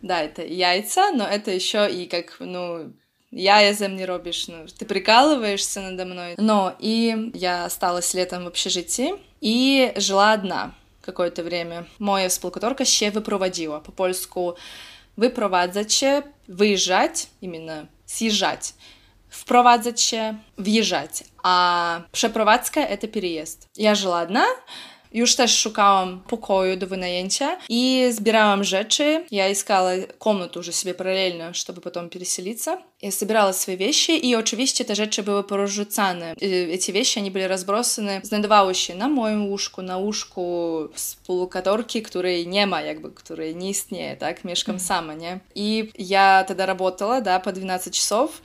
Да, 0.01 0.21
это 0.21 0.43
яйца, 0.45 1.11
но 1.11 1.23
это 1.23 1.51
еще 1.51 1.89
и 1.89 2.05
как, 2.07 2.37
ну, 2.39 2.91
яя 3.31 3.73
за 3.73 3.87
мне 3.87 4.05
робишь, 4.05 4.47
ну, 4.47 4.65
ты 4.77 4.85
прикалываешься 4.85 5.81
надо 5.81 6.05
мной. 6.05 6.35
Но 6.37 6.75
и 6.79 7.31
я 7.33 7.65
осталась 7.65 8.13
летом 8.13 8.43
в 8.43 8.47
общежитии 8.47 9.13
и 9.41 9.93
жила 9.95 10.33
одна 10.33 10.73
какое-то 11.01 11.43
время. 11.43 11.85
Моя 11.99 12.29
współlokatorka 12.29 12.85
się 12.85 13.11
wyprowadziła. 13.11 13.79
Po 13.79 13.91
polsku 13.91 14.53
wyjeżdżać, 16.47 17.27
именно 17.41 17.87
съезжать, 18.05 18.73
впровadzać 19.29 20.01
się, 20.01 20.37
wjeżdżać, 20.57 21.23
a 21.43 22.01
przeprowadzka— 22.11 22.81
это 22.95 23.07
переезд. 23.07 23.67
Я 23.75 23.95
жила 23.95 24.21
одна, 24.21 24.45
Już 25.15 25.35
też 25.35 25.59
szukałam 25.59 26.19
pokoju 26.27 26.77
do 26.77 26.87
wynajęcia 26.87 27.57
i 27.69 28.07
zbierałam 28.11 28.63
rzeczy. 28.63 29.25
Я 29.31 29.51
искала 29.51 29.91
комнату 30.17 30.59
уже 30.59 30.71
себе 30.71 30.93
параллельно, 30.93 31.53
чтобы 31.53 31.81
потом 31.81 32.09
переселиться. 32.09 32.77
Я 33.01 33.11
собирала 33.11 33.53
свои 33.53 33.77
вещи, 33.77 34.11
и 34.11 34.35
oczywiście 34.35 34.85
te 34.85 34.95
rzeczy 34.95 35.23
były 35.23 35.43
porozrzucane. 35.43 36.33
Эти 36.71 36.91
вещи, 36.91 37.19
они 37.19 37.31
были 37.31 37.47
разбросаны, 37.47 38.19
znajdowały 38.23 38.75
się 38.75 38.95
na 38.95 39.09
moim 39.09 39.49
łóżku, 39.49 39.81
na 39.81 39.97
łóżku 39.97 40.43
współlokatorki, 40.93 42.01
której 42.01 42.47
nie 42.47 42.67
ma, 42.67 42.81
jakby, 42.81 43.11
której 43.11 43.55
nie 43.55 43.69
istnieje, 43.69 44.17
tak? 44.17 44.45
Mieszkam 44.45 44.79
sama, 44.79 45.13
nie? 45.13 45.39
I 45.55 45.91
ja 45.99 46.43
тогда 46.47 46.65
работала, 46.65 47.21
да, 47.21 47.39
по 47.39 47.51
12 47.51 47.93
часов, 47.93 48.41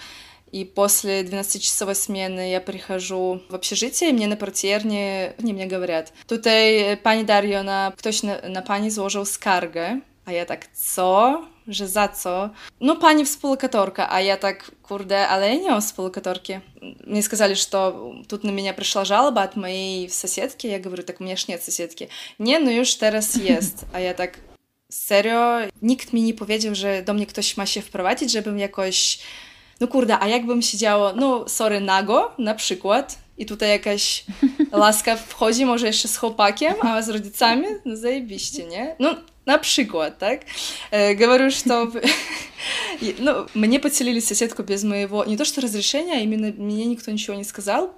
И 0.51 0.63
после 0.63 1.23
12-часовой 1.23 1.95
смены 1.95 2.51
я 2.51 2.62
прихожу 2.62 3.41
в 3.49 3.55
общежитие, 3.55 4.12
и 4.12 4.13
мне 4.13 4.27
на 4.27 4.38
портьерне 4.38 5.34
они 5.38 5.53
мне 5.53 5.65
говорят, 5.65 6.13
tutaj 6.27 6.97
pani 7.03 7.25
Dario, 7.25 7.63
na, 7.63 7.91
ktoś 7.97 8.23
na, 8.23 8.41
na 8.49 8.62
pani 8.62 8.91
złożył 8.91 9.25
skargę, 9.25 9.99
a 10.25 10.31
ja 10.31 10.45
tak, 10.45 10.67
co? 10.73 11.41
Że 11.67 11.88
za 11.88 12.08
co? 12.08 12.49
No 12.81 12.95
pani 12.95 13.25
współlokatorka, 13.25 14.12
a 14.12 14.21
я 14.21 14.38
так, 14.38 14.71
курде, 14.81 15.27
ale 15.27 15.49
ja 15.49 15.55
nie 15.55 15.71
mam 15.71 15.81
współlokaторки. 15.81 16.62
Мне 17.08 17.21
сказали, 17.21 17.55
что 17.55 18.13
тут 18.27 18.43
на 18.43 18.51
меня 18.51 18.73
пришла 18.73 19.05
жалоба 19.05 19.41
от 19.41 19.55
моей 19.55 20.10
соседки, 20.10 20.67
я 20.67 20.79
говорю, 20.79 21.03
так 21.03 21.21
у 21.21 21.23
меня 21.23 21.36
ж 21.36 21.47
нет 21.47 21.63
соседки. 21.63 22.10
Nie, 22.39 22.60
no 22.60 22.71
już 22.71 22.95
teraz 22.95 23.36
jest. 23.36 23.86
A 23.93 23.99
ja 23.99 24.13
tak, 24.13 24.39
serio? 24.89 25.60
Nikt 25.81 26.13
mi 26.13 26.21
nie 26.21 26.34
powiedział, 26.34 26.75
że 26.75 27.03
do 27.03 27.13
mnie 27.13 27.25
ktoś 27.25 27.58
ma 27.58 27.65
się 27.65 27.81
wprowadzić, 27.81 28.31
żebym 28.31 28.60
jakoś 28.60 29.19
no 29.80 29.88
kurde, 29.88 30.18
a 30.18 30.28
jakbym 30.28 30.62
siedziała, 30.62 31.12
no 31.12 31.48
sorry, 31.48 31.80
nago 31.80 32.32
na 32.38 32.54
przykład 32.54 33.18
i 33.38 33.46
tutaj 33.46 33.68
jakaś 33.68 34.24
laska 34.72 35.16
wchodzi, 35.16 35.64
może 35.64 35.86
jeszcze 35.86 36.08
z 36.08 36.16
chłopakiem, 36.16 36.74
a 36.80 37.02
z 37.02 37.08
rodzicami, 37.08 37.66
no 37.84 37.96
zajebiście, 37.96 38.66
nie? 38.66 38.96
No 38.98 39.14
на 39.46 39.58
przykład, 39.58 40.18
так? 40.18 40.40
Э, 40.90 41.14
говорю, 41.14 41.50
что... 41.50 41.92
ну, 43.18 43.46
мне 43.54 43.80
подселили 43.80 44.20
соседку 44.20 44.62
без 44.62 44.84
моего... 44.84 45.24
Не 45.24 45.36
то, 45.36 45.44
что 45.44 45.60
разрешения, 45.60 46.14
а 46.14 46.20
именно 46.20 46.52
мне 46.56 46.84
никто 46.84 47.10
ничего 47.10 47.36
не 47.36 47.44
сказал. 47.44 47.94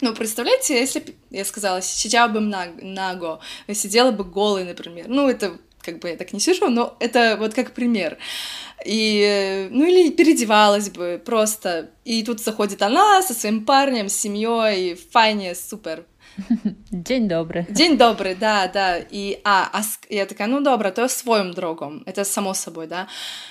Ну, 0.00 0.14
представляете, 0.14 0.74
если 0.74 1.00
бы 1.00 1.14
я 1.30 1.44
сказала, 1.44 1.82
сидела 1.82 2.28
бы 2.28 2.40
наго, 2.40 3.40
сидела 3.72 4.10
бы 4.10 4.24
голой, 4.24 4.64
например. 4.64 5.06
Ну, 5.08 5.28
это 5.28 5.58
как 5.80 6.00
бы 6.00 6.08
я 6.08 6.16
так 6.16 6.32
не 6.32 6.40
сижу, 6.40 6.68
но 6.68 6.96
это 7.00 7.36
вот 7.38 7.54
как 7.54 7.72
пример. 7.72 8.18
И, 8.86 9.68
ну 9.70 9.84
или 9.84 10.10
переодевалась 10.10 10.90
бы 10.90 11.20
просто. 11.24 11.90
И 12.04 12.22
тут 12.22 12.40
заходит 12.40 12.82
она 12.82 13.22
со 13.22 13.34
своим 13.34 13.64
парнем, 13.64 14.08
с 14.08 14.14
семьей, 14.14 14.94
файне, 14.94 15.54
супер. 15.54 16.04
Dzień 16.92 17.28
dobry. 17.28 17.64
Dzień 17.70 17.96
dobry, 17.96 18.36
da, 18.36 18.68
da. 18.68 18.98
I 19.10 19.36
a, 19.44 19.78
a 19.78 19.82
ja 20.10 20.26
taka, 20.26 20.46
no 20.46 20.60
dobra, 20.60 20.90
to 20.90 21.08
swoją 21.08 21.50
drogą. 21.50 22.00
To 22.14 22.24
samo 22.24 22.54
собой, 22.54 22.88
да. 22.88 23.06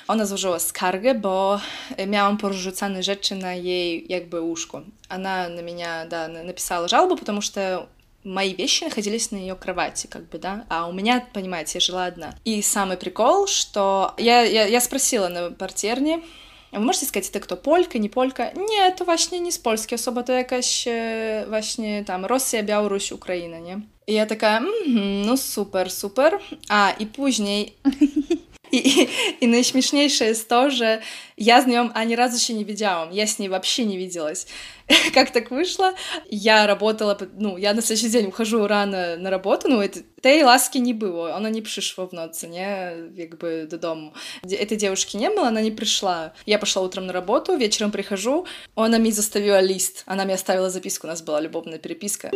Ona 0.07 0.25
złożyła 0.25 0.59
skargę, 0.59 1.15
bo 1.15 1.59
miałam 2.07 2.37
porzucane 2.37 3.03
rzeczy 3.03 3.35
на 3.35 3.53
jej 3.53 4.05
jakby 4.09 4.41
łóżku. 4.41 4.81
Она 5.09 5.49
на 5.49 5.61
меня, 5.61 6.05
да, 6.05 6.27
написала 6.27 6.87
жалобу, 6.87 7.17
потому 7.17 7.41
что 7.41 7.87
мои 8.25 8.53
вещи 8.53 8.83
находились 8.83 9.31
на 9.31 9.37
ее 9.37 9.55
кровати, 9.55 10.07
как 10.07 10.29
бы, 10.29 10.37
да, 10.39 10.65
а 10.69 10.87
у 10.87 10.91
меня, 10.91 11.25
понимаете, 11.33 11.71
я 11.75 11.79
жила 11.79 12.05
одна. 12.05 12.35
И 12.43 12.61
самый 12.61 12.97
прикол, 12.97 13.47
что 13.47 14.13
я, 14.17 14.41
я, 14.41 14.65
я 14.65 14.81
спросила 14.81 15.29
на 15.29 15.51
портерне, 15.51 16.21
Wy 16.75 16.81
możecie 16.81 17.05
сказать, 17.05 17.31
to 17.31 17.39
kto 17.39 17.57
Polka, 17.57 17.97
nie 17.97 18.09
Polka? 18.09 18.51
Nie, 18.69 18.91
to 18.91 19.05
właśnie 19.05 19.39
nie 19.39 19.51
z 19.51 19.59
Polski 19.59 19.95
osoba, 19.95 20.23
to 20.23 20.33
jakaś 20.33 20.85
właśnie 21.49 22.03
tam 22.03 22.25
Rosja, 22.25 22.63
Białoruś, 22.63 23.11
Ukraina, 23.11 23.59
nie? 23.59 23.79
I 24.07 24.13
ja 24.13 24.25
taka, 24.25 24.57
mm, 24.57 25.25
no 25.25 25.37
super, 25.37 25.91
super. 25.91 26.39
A, 26.69 26.91
i 26.99 27.05
później 27.05 27.73
И, 28.75 29.09
и 29.39 29.47
наисмешнейшее 29.47 30.29
есть 30.29 30.47
то, 30.47 30.69
что 30.69 31.01
я 31.37 31.61
с 31.61 31.65
ним 31.65 31.91
а 31.93 32.05
ни 32.05 32.15
разу 32.15 32.37
еще 32.37 32.53
не 32.53 32.63
видела, 32.63 33.09
я 33.11 33.27
с 33.27 33.39
ней 33.39 33.49
вообще 33.49 33.85
не 33.85 33.97
виделась. 33.97 34.47
как 35.13 35.31
так 35.31 35.51
вышло? 35.51 35.93
Я 36.29 36.67
работала, 36.67 37.17
ну, 37.37 37.57
я 37.57 37.73
на 37.73 37.81
следующий 37.81 38.09
день 38.09 38.27
ухожу 38.27 38.67
рано 38.67 39.17
на 39.17 39.29
работу, 39.29 39.67
ну, 39.67 39.81
это, 39.81 40.01
этой 40.17 40.43
ласки 40.43 40.77
не 40.77 40.93
было, 40.93 41.35
она 41.35 41.49
не 41.49 41.61
пришла 41.61 42.07
в 42.07 42.13
ночь, 42.13 42.43
не, 42.43 43.27
как 43.27 43.39
бы, 43.39 43.67
до 43.69 43.77
дому. 43.77 44.13
Этой 44.43 44.77
девушки 44.77 45.17
не 45.17 45.29
было, 45.29 45.47
она 45.47 45.61
не 45.61 45.71
пришла. 45.71 46.33
Я 46.45 46.59
пошла 46.59 46.83
утром 46.83 47.07
на 47.07 47.13
работу, 47.13 47.55
вечером 47.55 47.91
прихожу, 47.91 48.45
она 48.75 48.99
мне 48.99 49.11
заставила 49.11 49.59
лист, 49.59 50.03
она 50.05 50.25
мне 50.25 50.35
оставила 50.35 50.69
записку, 50.69 51.07
у 51.07 51.09
нас 51.09 51.21
была 51.21 51.41
любовная 51.41 51.79
переписка. 51.79 52.31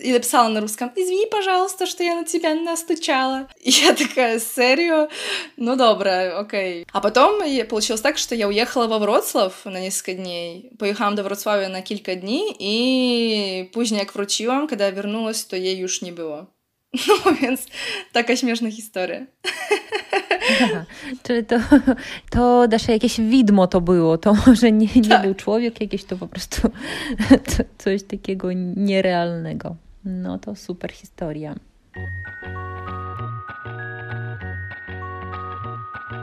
и 0.00 0.12
написала 0.12 0.48
на 0.48 0.60
русском 0.60 0.92
«Извини, 0.96 1.26
пожалуйста, 1.30 1.86
что 1.86 2.02
я 2.02 2.14
на 2.14 2.24
тебя 2.24 2.54
настучала». 2.54 3.48
И 3.60 3.70
я 3.70 3.94
такая 3.94 4.38
«Серию? 4.38 5.08
Ну, 5.56 5.76
добре, 5.76 6.32
окей». 6.32 6.86
А 6.92 7.00
потом 7.00 7.40
получилось 7.68 8.00
так, 8.00 8.18
что 8.18 8.34
я 8.34 8.48
уехала 8.48 8.86
во 8.86 8.98
Вроцлав 8.98 9.52
на 9.64 9.80
несколько 9.80 10.14
дней. 10.14 10.70
Поїхала 10.78 11.16
до 11.16 11.22
Вроцлавia 11.22 11.68
на 11.68 11.82
кілька 11.82 12.14
днів, 12.14 12.62
і 12.62 13.70
później 13.72 14.00
як 14.00 14.14
wróciłam, 14.14 14.66
когда 14.68 14.86
я 14.86 14.92
вернулась, 14.92 15.44
то 15.44 15.56
jej 15.56 15.78
już 15.78 16.02
nie 16.02 16.12
było. 16.12 16.46
No 17.08 17.32
więc 17.42 17.66
taka 18.12 18.36
śmieszna 18.36 18.70
historia. 18.70 19.26
Aha, 20.62 20.84
czyli 21.22 21.44
to, 21.44 21.56
to 22.30 22.66
nasze 22.66 22.92
jakieś 22.92 23.20
widmo 23.20 23.66
to 23.66 23.80
było, 23.80 24.18
to 24.18 24.34
może 24.46 24.72
nie, 24.72 24.88
nie 24.96 25.08
tak. 25.08 25.22
był 25.22 25.34
człowiek 25.34 25.80
jakiś, 25.80 26.04
to 26.04 26.16
po 26.16 26.26
prostu 26.26 26.62
to, 27.28 27.64
coś 27.78 28.02
takiego 28.02 28.52
nierealnego. 28.76 29.76
No 30.04 30.38
to 30.38 30.56
super 30.56 30.92
historia. 30.92 31.54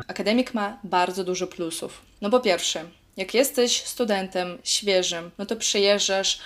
Akademik 0.08 0.54
ma 0.54 0.80
bardzo 0.84 1.24
dużo 1.24 1.48
plusów. 1.48 2.02
No 2.22 2.30
po 2.30 2.40
pierwsze, 2.40 2.86
jak 3.18 3.34
jesteś 3.34 3.84
studentem 3.84 4.58
świeżym, 4.64 5.32
no 5.38 5.46
to 5.46 5.56
przyjeżdżasz, 5.56 6.40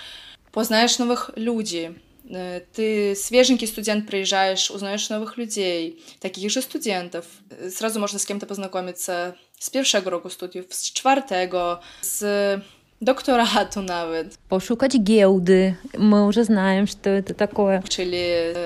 poznajesz 0.52 0.98
nowych 0.98 1.30
ludzi. 1.36 1.88
Ты 2.74 3.14
свеженький 3.16 3.68
студент, 3.68 4.06
приезжаешь, 4.06 4.70
узнаешь 4.70 5.08
новых 5.08 5.38
людей, 5.38 5.98
таких 6.20 6.50
же 6.50 6.60
студентов. 6.62 7.24
Сразу 7.70 8.00
можно 8.00 8.18
с 8.18 8.26
кем-то 8.26 8.46
познакомиться 8.46 9.34
с 9.58 9.70
pierwszego 9.70 10.10
roku 10.10 10.30
studiów, 10.30 10.74
z 10.74 10.92
czwartego, 10.92 11.80
z 12.02 12.60
doktoratu 13.03 13.81
nawet. 13.81 14.37
Poszukać 14.49 14.91
giełdy. 15.03 15.75
My 15.97 16.17
już 16.17 16.35
знаем, 16.35 16.87
что 16.87 17.09
это 17.09 17.33
такое. 17.33 17.81
Czyli 17.89 18.17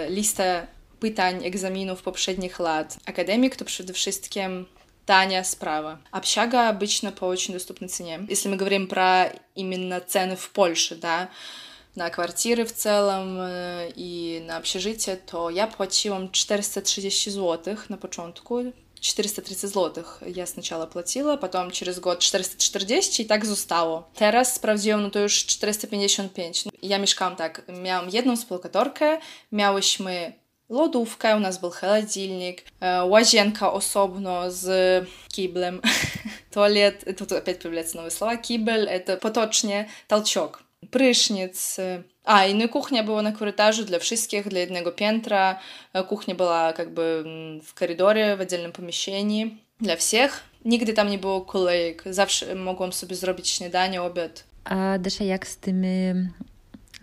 listę 0.09 0.67
pytań, 0.99 1.45
egzaminów 1.45 2.01
poprzednich 2.01 2.59
lat. 2.59 2.97
Akademik 3.05 3.55
to 3.55 3.65
przede 3.65 3.93
wszystkim 3.93 4.65
тanya 5.05 5.43
справа. 5.43 5.99
Общага 6.11 6.69
обычно 6.69 7.11
по 7.11 7.25
очень 7.25 7.53
доступной 7.53 7.89
цене. 7.89 8.19
Если 8.29 8.49
мы 8.49 8.57
говорим 8.57 8.87
про 8.87 9.31
именно 9.55 9.99
цены 9.99 10.35
в 10.35 10.49
Польше, 10.49 10.95
да, 10.95 11.29
на 11.95 12.09
квартиры 12.09 12.65
в 12.65 12.73
целом 12.73 13.37
и 13.95 14.43
на 14.45 14.57
общежитие, 14.57 15.15
то 15.15 15.49
я 15.49 15.65
платила 15.67 16.29
430 16.31 17.33
злотых 17.33 17.89
на 17.89 17.97
początku, 17.97 18.73
430 19.01 19.69
zł 19.69 20.03
ja 20.35 20.45
сначала 20.45 20.85
платила, 20.85 21.37
потом 21.37 21.71
через 21.71 21.99
год 21.99 22.19
440 22.19 23.23
i 23.23 23.25
tak 23.25 23.45
zostało. 23.45 24.09
Teraz 24.15 24.55
sprawdziłam, 24.55 25.03
no 25.03 25.09
to 25.09 25.19
już 25.19 25.45
455. 25.45 26.63
Ja 26.81 26.99
mieszkałam 26.99 27.35
tak, 27.35 27.61
miałam 27.81 28.09
jedną 28.09 28.35
współlokatorkę, 28.35 29.17
miałyśmy 29.51 30.33
lodówkę, 30.69 31.37
u 31.37 31.39
nas 31.39 31.59
był 31.59 31.71
холодильник, 31.71 32.63
łazienka 33.05 33.73
osobno 33.73 34.51
z 34.51 35.05
kiblem, 35.33 35.81
туалет, 36.51 37.05
тут 37.17 37.31
опять 37.31 37.59
появляются 37.61 37.97
новые 37.97 38.11
слова, 38.11 38.37
кибель, 38.37 38.85
это 38.87 39.17
поточnie, 39.17 39.89
толчок, 40.07 40.63
prysznic, 40.91 41.77
a, 42.23 42.45
i 42.45 42.55
no 42.55 42.69
kuchnia 42.69 43.03
była 43.03 43.21
na 43.21 43.31
korytarzu 43.31 43.85
dla 43.85 43.99
wszystkich, 43.99 44.47
dla 44.47 44.59
jednego 44.59 44.91
piętra. 44.91 45.59
Kuchnia 46.07 46.35
była 46.35 46.73
jakby 46.77 47.23
w 47.63 47.73
korytarzu, 47.73 48.37
w 48.37 48.41
oddzielnym 48.41 48.71
pomieszczeniu 48.71 49.49
dla 49.81 49.95
wszystkich. 49.95 50.43
Nigdy 50.65 50.93
tam 50.93 51.09
nie 51.09 51.17
było 51.17 51.41
kolejek. 51.41 52.03
Zawsze 52.09 52.55
mogłam 52.55 52.93
sobie 52.93 53.15
zrobić 53.15 53.49
śniadanie, 53.49 54.01
obiad. 54.01 54.43
A 54.63 54.97
Desza, 54.97 55.23
jak 55.23 55.47
z 55.47 55.57
tymi 55.57 56.13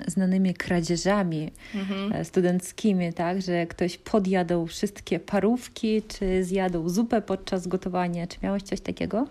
znanymi 0.07 0.55
kradzieżami 0.55 1.53
mhm. 1.75 2.25
studenckimi, 2.25 3.13
tak, 3.13 3.43
że 3.43 3.67
ktoś 3.67 3.99
podjadał 3.99 4.67
wszystkie 4.67 5.21
parówki, 5.21 6.03
czy 6.03 6.45
zjadł 6.45 6.89
zupę 6.89 7.23
podczas 7.23 7.67
gotowania. 7.67 8.27
Czy 8.27 8.39
miałeś 8.43 8.63
coś 8.63 8.81
takiego? 8.81 9.27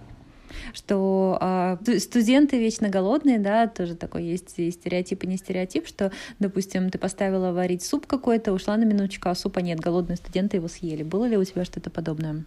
Что 0.73 1.37
а, 1.39 1.77
студенты 1.99 2.57
вечно 2.57 2.89
голодные, 2.89 3.39
да, 3.39 3.67
тоже 3.67 3.95
такой 3.95 4.23
есть 4.23 4.51
стереотип 4.51 5.23
и 5.23 5.27
не 5.27 5.37
стереотип, 5.37 5.87
что, 5.87 6.11
допустим, 6.39 6.89
ты 6.89 6.97
поставила 6.97 7.51
варить 7.51 7.83
суп 7.83 8.07
какой-то, 8.07 8.53
ушла 8.53 8.77
на 8.77 8.83
минуточку, 8.83 9.29
а 9.29 9.35
супа 9.35 9.59
нет, 9.59 9.79
голодные 9.79 10.17
студенты 10.17 10.57
его 10.57 10.67
съели. 10.67 11.03
Было 11.03 11.25
ли 11.25 11.37
у 11.37 11.43
тебя 11.43 11.65
что-то 11.65 11.89
подобное? 11.89 12.45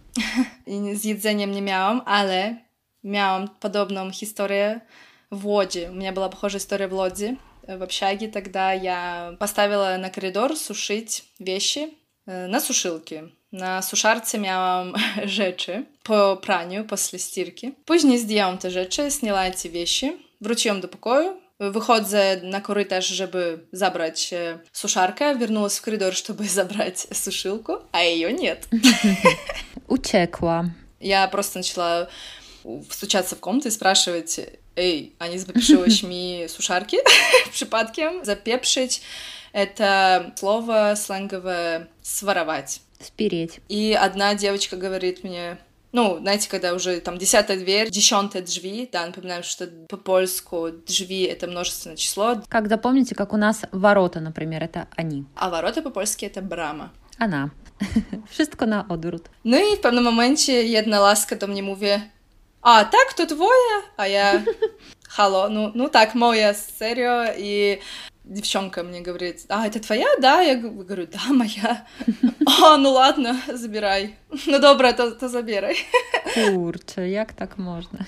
Z 0.67 1.05
jedzeniem 1.05 1.51
nie 1.51 1.61
miałam, 1.61 2.01
ale 2.05 2.57
miałam 3.03 3.47
podobną 3.59 4.11
historię 4.11 4.81
в 5.31 5.45
Лоде. 5.45 5.89
У 5.89 5.93
меня 5.93 6.11
была 6.11 6.29
похожая 6.29 6.59
история 6.59 6.87
в 6.87 6.93
Лоде, 6.93 7.37
в 7.67 7.83
общаге. 7.83 8.27
Тогда 8.27 8.71
я 8.71 9.35
поставила 9.39 9.97
на 9.97 10.09
коридор 10.09 10.55
сушить 10.55 11.25
вещи 11.39 11.89
na 12.27 12.59
сушилке. 12.59 13.31
Na 13.51 13.81
suszarce 13.81 14.37
miałam 14.37 14.93
rzeczy 15.25 15.85
po 16.03 16.37
praniu, 16.37 16.85
после 16.85 17.19
стирки. 17.19 17.71
Później 17.85 18.19
zdjęłam 18.19 18.57
te 18.57 18.71
rzeczy, 18.71 19.11
sняла 19.11 19.49
эти 19.49 19.69
вещи, 19.69 20.17
wróciłam 20.41 20.81
do 20.81 20.87
pokoju, 20.87 21.47
Wychodzę 21.59 22.41
na 22.43 22.61
korytarz, 22.61 23.07
żeby 23.07 23.59
zabrać 23.71 24.29
suszarkę, 24.73 25.35
вернулась 25.35 25.79
в 25.79 25.81
коридор, 25.81 26.13
чтобы 26.23 26.43
забрать 26.43 27.07
сушилку, 27.11 27.73
а 27.91 28.03
ее 28.03 28.33
нет. 28.33 28.67
Uciekła. 29.87 30.69
Я 30.99 31.27
просто 31.27 31.59
начала 31.59 32.09
стучаться 32.89 33.35
в 33.35 33.39
комнату 33.39 33.69
и 33.69 33.71
спрашивать, 33.71 34.39
эй, 34.75 35.15
а 35.19 35.27
не 35.27 35.39
запепшилась 35.39 36.03
ми 36.09 36.47
сушарки 36.49 36.97
przypadkiem? 37.51 38.25
Запепшить— 38.25 39.01
это 39.53 40.31
слово 40.35 40.95
сленговое 40.95 41.87
«своровать». 42.03 42.81
Спереть. 42.99 43.59
И 43.69 43.93
одна 43.93 44.35
девочка 44.35 44.75
говорит 44.75 45.23
мне, 45.23 45.57
ну, 45.91 46.17
знаете, 46.19 46.49
когда 46.49 46.73
уже 46.73 46.99
там 46.99 47.17
десятая 47.17 47.57
дверь, 47.57 47.89
десятая 47.89 48.41
дrzwi, 48.41 48.89
да, 48.91 49.05
напоминаем, 49.05 49.43
что 49.43 49.67
по-польску 49.87 50.67
дrzwi— 50.67 51.27
это 51.31 51.47
множественное 51.47 51.97
число. 51.97 52.41
Как 52.49 52.67
запомните, 52.67 53.15
как 53.15 53.33
у 53.33 53.37
нас 53.37 53.61
ворота, 53.71 54.19
например, 54.19 54.63
это 54.63 54.87
они. 54.95 55.25
А 55.35 55.49
ворота 55.49 55.81
по-польски— 55.81 56.25
это 56.27 56.41
брама. 56.41 56.91
Она. 57.19 57.51
Wszystko 58.29 58.65
na 58.65 58.85
odwrót. 58.89 59.29
No 59.45 59.57
i 59.57 59.75
w 59.75 59.79
pewnym 59.79 60.03
momencie 60.03 60.63
jedna 60.63 60.99
laska 60.99 61.35
do 61.35 61.47
mnie 61.47 61.63
mówi, 61.63 62.01
a 62.61 62.83
tak, 62.83 63.13
to 63.13 63.25
twoje? 63.25 63.81
A 63.97 64.07
ja, 64.07 64.43
halo, 65.09 65.49
no, 65.49 65.71
no 65.75 65.89
tak, 65.89 66.15
moja, 66.15 66.53
serio. 66.53 67.23
I 67.37 67.77
девчонка 68.29 68.83
мне 68.83 69.01
говорит, 69.01 69.45
а, 69.49 69.67
это 69.67 69.79
твоя, 69.79 70.07
да? 70.21 70.41
Я 70.41 70.55
говорю, 70.55 71.07
да, 71.07 71.33
моя. 71.33 71.85
А, 72.61 72.77
ну 72.77 72.91
ладно, 72.91 73.35
забирай. 73.53 74.15
Ну 74.47 74.59
добре, 74.59 74.93
то, 74.93 75.11
то 75.11 75.29
забирай. 75.29 75.75
Kurczę, 76.33 77.09
jak 77.09 77.33
tak 77.33 77.57
można? 77.57 77.99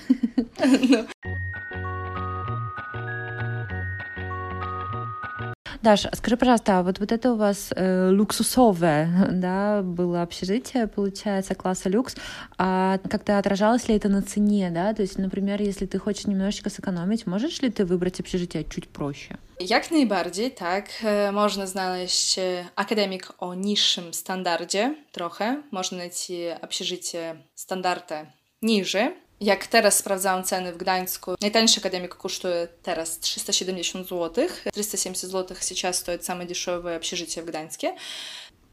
Даша, 5.82 6.10
скажи, 6.14 6.36
пожалуйста, 6.36 6.78
а 6.78 6.82
вот, 6.82 6.98
вот 6.98 7.10
это 7.10 7.32
у 7.32 7.36
вас 7.36 7.72
э, 7.74 8.10
люксусовое, 8.10 9.28
да, 9.30 9.80
было 9.82 10.20
общежитие, 10.22 10.86
получается, 10.86 11.54
класса 11.54 11.88
люкс, 11.88 12.16
а 12.58 12.98
как-то 13.08 13.38
отражалось 13.38 13.88
ли 13.88 13.96
это 13.96 14.10
на 14.10 14.20
цене, 14.20 14.70
да? 14.70 14.92
То 14.92 15.02
есть, 15.02 15.18
например, 15.18 15.62
если 15.62 15.86
ты 15.86 15.98
хочешь 15.98 16.26
немножечко 16.26 16.68
сэкономить, 16.68 17.26
можешь 17.26 17.62
ли 17.62 17.70
ты 17.70 17.86
выбрать 17.86 18.20
общежитие 18.20 18.64
чуть 18.64 18.88
проще? 18.88 19.38
Jak 19.60 19.90
najbardziej, 19.90 20.50
tak. 20.50 20.88
Można 21.32 21.66
znaleźć 21.66 22.38
akademik 22.76 23.32
o 23.38 23.54
niższym 23.54 24.14
standardzie 24.14 24.94
trochę. 25.12 25.62
Można 25.70 25.98
znaleźć 25.98 26.30
общежитие 26.62 27.36
стандарта 27.54 28.26
ниже. 28.62 29.12
Jak 29.41 29.67
teraz 29.67 29.97
sprawdzałam 29.97 30.43
ceny 30.43 30.73
w 30.73 30.77
Gdańsku, 30.77 31.35
najtańszy 31.41 31.79
akademik 31.79 32.15
kosztuje 32.15 32.67
teraz 32.83 33.19
370 33.19 34.07
zł. 34.07 34.47
370 34.73 35.31
zł 35.31 35.57
сейчас 35.59 35.97
стоит 35.97 36.25
самое 36.25 36.47
дешевое 36.47 36.95
общежитие 36.95 37.43
w 37.43 37.45
Gdańskie. 37.45 37.95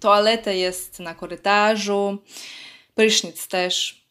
Toaleta 0.00 0.52
jest 0.52 1.00
na 1.00 1.14
korytarzu, 1.14 2.18
prysznic 2.94 3.48
też, 3.48 4.02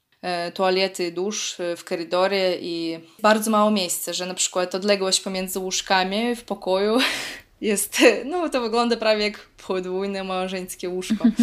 toalety 0.54 1.08
i 1.08 1.12
dusz 1.14 1.56
w 1.78 1.84
korydorie 1.84 2.58
i 2.62 3.00
bardzo 3.22 3.52
mało 3.52 3.72
miejsca, 3.72 4.14
że 4.14 4.26
na 4.26 4.34
przykład 4.34 4.76
odległość 4.76 5.22
pomiędzy 5.22 5.60
łóżkami 5.60 6.36
w 6.36 6.44
pokoju 6.44 6.98
jest, 7.62 7.98
no 8.26 8.50
to 8.50 8.62
wygląda 8.62 8.98
prawie 8.98 9.24
jak 9.24 9.40
podwójne 9.68 10.24
małżeńskie 10.24 10.90
łóżko. 10.90 11.26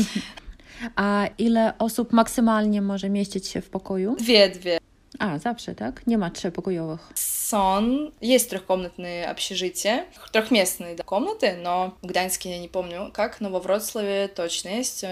A 0.96 1.26
ile 1.38 1.72
osób 1.78 2.12
maksymalnie 2.12 2.82
może 2.82 3.10
mieścić 3.10 3.46
się 3.46 3.60
w 3.60 3.70
pokoju? 3.70 4.16
Dwie, 4.16 4.48
dwie. 4.48 4.78
A, 5.18 5.38
zawsze, 5.38 5.74
tak? 5.74 6.06
Nie 6.06 6.18
ma 6.18 6.30
trzypokojowych. 6.30 7.12
Są, 7.14 8.10
есть 8.20 8.50
трехкомнатные 8.50 9.26
общежития, 9.26 10.04
трехместные 10.32 10.94
да, 10.94 11.02
комнаты, 11.02 11.56
но 11.62 11.94
в 12.02 12.06
Гданьске 12.06 12.50
я 12.50 12.58
не 12.58 12.68
помню 12.68 13.10
как, 13.12 13.40
но 13.40 13.50
во 13.50 13.60
Wrocławiu 13.60 14.28
точно 14.28 14.68
есть. 14.68 15.04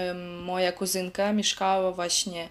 Moja 0.45 0.71
kuzynka 0.71 1.33
mieszkała 1.33 1.91
właśnie 1.91 2.49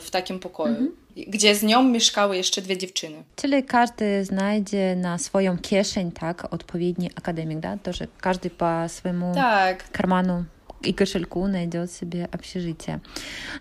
w 0.00 0.10
takim 0.10 0.40
pokoju, 0.40 0.74
mhm. 0.74 0.92
gdzie 1.16 1.54
z 1.54 1.62
nią 1.62 1.82
mieszkały 1.82 2.36
jeszcze 2.36 2.62
dwie 2.62 2.78
dziewczyny. 2.78 3.24
Czyli 3.36 3.64
każdy 3.64 4.24
znajdzie 4.24 4.96
na 4.96 5.18
swoją 5.18 5.58
kieszeń, 5.58 6.12
tak, 6.12 6.54
odpowiedni 6.54 7.10
akademik, 7.16 7.58
да? 7.58 7.76
Тоже 7.76 8.06
każdy 8.20 8.50
po 8.50 8.88
swojemu 8.88 9.34
tak. 9.34 9.90
karmanu 9.90 10.44
i 10.85 10.93
koszelku 10.93 11.47
znajdzie 11.47 11.87
sobie 11.87 12.27
общежитие. 12.31 12.99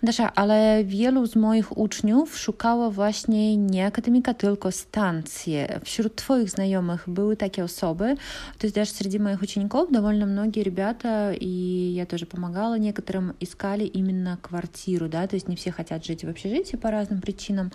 Dasza, 0.03 0.35
ale 0.35 0.85
wielu 0.85 1.27
z 1.27 1.37
moich 1.37 1.79
uczniów 1.79 2.39
szukało 2.39 2.91
właśnie 2.91 3.57
nie 3.57 3.87
akademika, 3.87 4.35
tylko 4.35 4.73
станции. 4.73 5.81
Wśród 5.85 6.15
Twoich 6.17 6.51
znajomych 6.51 7.05
były 7.09 7.37
takie 7.37 7.65
osoby, 7.65 8.17
то 8.59 8.67
есть 8.67 8.75
даже 8.75 8.93
среди 8.93 9.19
моих 9.19 9.43
учеников 9.43 9.91
довольно 9.93 10.27
многие 10.27 10.63
ребята, 10.63 11.33
и 11.41 11.93
я 11.97 12.07
тоже 12.07 12.27
помогала 12.27 12.79
некоторым, 12.79 13.35
искали 13.41 13.85
именно 13.85 14.39
квартиру, 14.43 15.09
да, 15.09 15.27
то 15.27 15.37
есть 15.37 15.49
не 15.49 15.57
все 15.57 15.71
хотят 15.71 16.05
жить 16.05 16.25
в 16.25 16.29
общежитии 16.29 16.77
по 16.77 16.91
разным 16.91 17.21
причинам. 17.21 17.71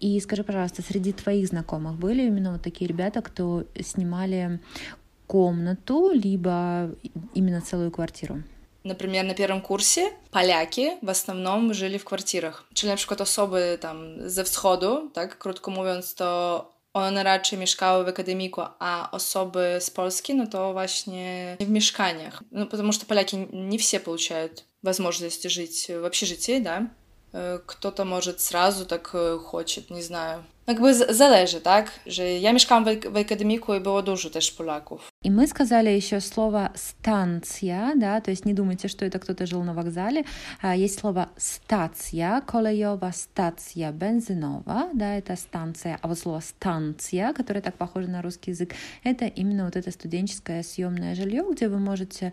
И 0.00 0.20
скажи, 0.20 0.44
пожалуйста, 0.44 0.82
среди 0.82 1.12
твоих 1.12 1.48
знакомых 1.48 1.96
были 1.98 2.26
именно 2.26 2.52
вот 2.52 2.62
такие 2.62 2.88
ребята, 2.88 3.22
кто 3.22 3.64
снимали 3.80 4.60
комнату, 5.26 6.10
либо 6.12 6.90
именно 7.34 7.60
целую 7.60 7.90
квартиру? 7.90 8.42
Например, 8.88 9.24
на 9.24 9.34
первом 9.34 9.60
курсе 9.60 10.12
поляки 10.30 10.96
в 11.02 11.10
основном 11.10 11.74
жили 11.74 11.98
w 11.98 12.04
kwartierach. 12.04 12.64
Czyli 12.74 12.90
na 12.90 12.96
przykład 12.96 13.20
osoby 13.20 13.78
tam 13.80 14.16
ze 14.30 14.44
wschodu, 14.44 15.10
tak 15.14 15.38
krótko 15.38 15.70
mówiąc, 15.70 16.14
to 16.14 16.72
one 16.92 17.22
raczej 17.22 17.58
mieszkały 17.58 18.04
w 18.04 18.08
akademiku, 18.08 18.60
a 18.78 19.08
osoby 19.12 19.76
z 19.80 19.90
Polski, 19.90 20.34
no 20.34 20.46
to 20.46 20.72
właśnie 20.72 21.56
w 21.60 21.68
mieszkaniach. 21.68 22.42
No, 22.52 22.66
потому 22.66 22.92
что 22.92 23.06
поляки 23.06 23.36
не 23.52 23.78
все 23.78 24.00
получают 24.00 24.64
возможность 24.82 25.50
жить 25.50 25.90
в 26.00 26.04
общежитии, 26.04 26.60
да. 26.60 26.86
Кто-то, 27.66 28.04
может, 28.04 28.40
сразу 28.40 28.86
так 28.86 29.16
хочет, 29.44 29.90
не 29.90 30.02
знаю, 30.02 30.44
Jakby 30.68 30.94
zależy, 30.94 31.60
tak? 31.60 32.00
Że 32.06 32.32
ja 32.32 32.52
mieszkałam 32.52 32.84
w, 32.84 32.88
w 33.12 33.16
akademiku 33.16 33.74
i 33.74 33.80
było 33.80 34.02
dużo 34.02 34.30
też 34.30 34.50
Polaków. 34.50 35.12
И 35.24 35.30
мы 35.30 35.48
сказали 35.48 35.90
еще 35.90 36.20
слово 36.20 36.70
станция, 36.76 37.94
да, 37.96 38.20
то 38.20 38.30
есть 38.30 38.44
не 38.44 38.54
думайте, 38.54 38.86
что 38.86 39.04
это 39.04 39.18
кто-то 39.18 39.46
жил 39.46 39.64
на 39.64 39.74
вокзале. 39.74 40.24
Есть 40.62 41.00
слово 41.00 41.30
стация, 41.36 42.40
kolejowa 42.46 43.12
стация, 43.12 43.90
бензиновая, 43.90 44.90
да, 44.94 45.16
это 45.16 45.34
станция. 45.34 45.98
А 46.00 46.06
вот 46.06 46.20
слово 46.20 46.38
станция, 46.38 47.32
которое 47.32 47.60
так 47.60 47.74
похоже 47.74 48.06
на 48.06 48.22
русский 48.22 48.52
язык, 48.52 48.74
это 49.02 49.24
именно 49.24 49.64
вот 49.64 49.74
это 49.74 49.90
студенческое 49.90 50.62
съемное 50.62 51.16
жилье, 51.16 51.44
где 51.50 51.68
вы 51.68 51.80
можете, 51.80 52.32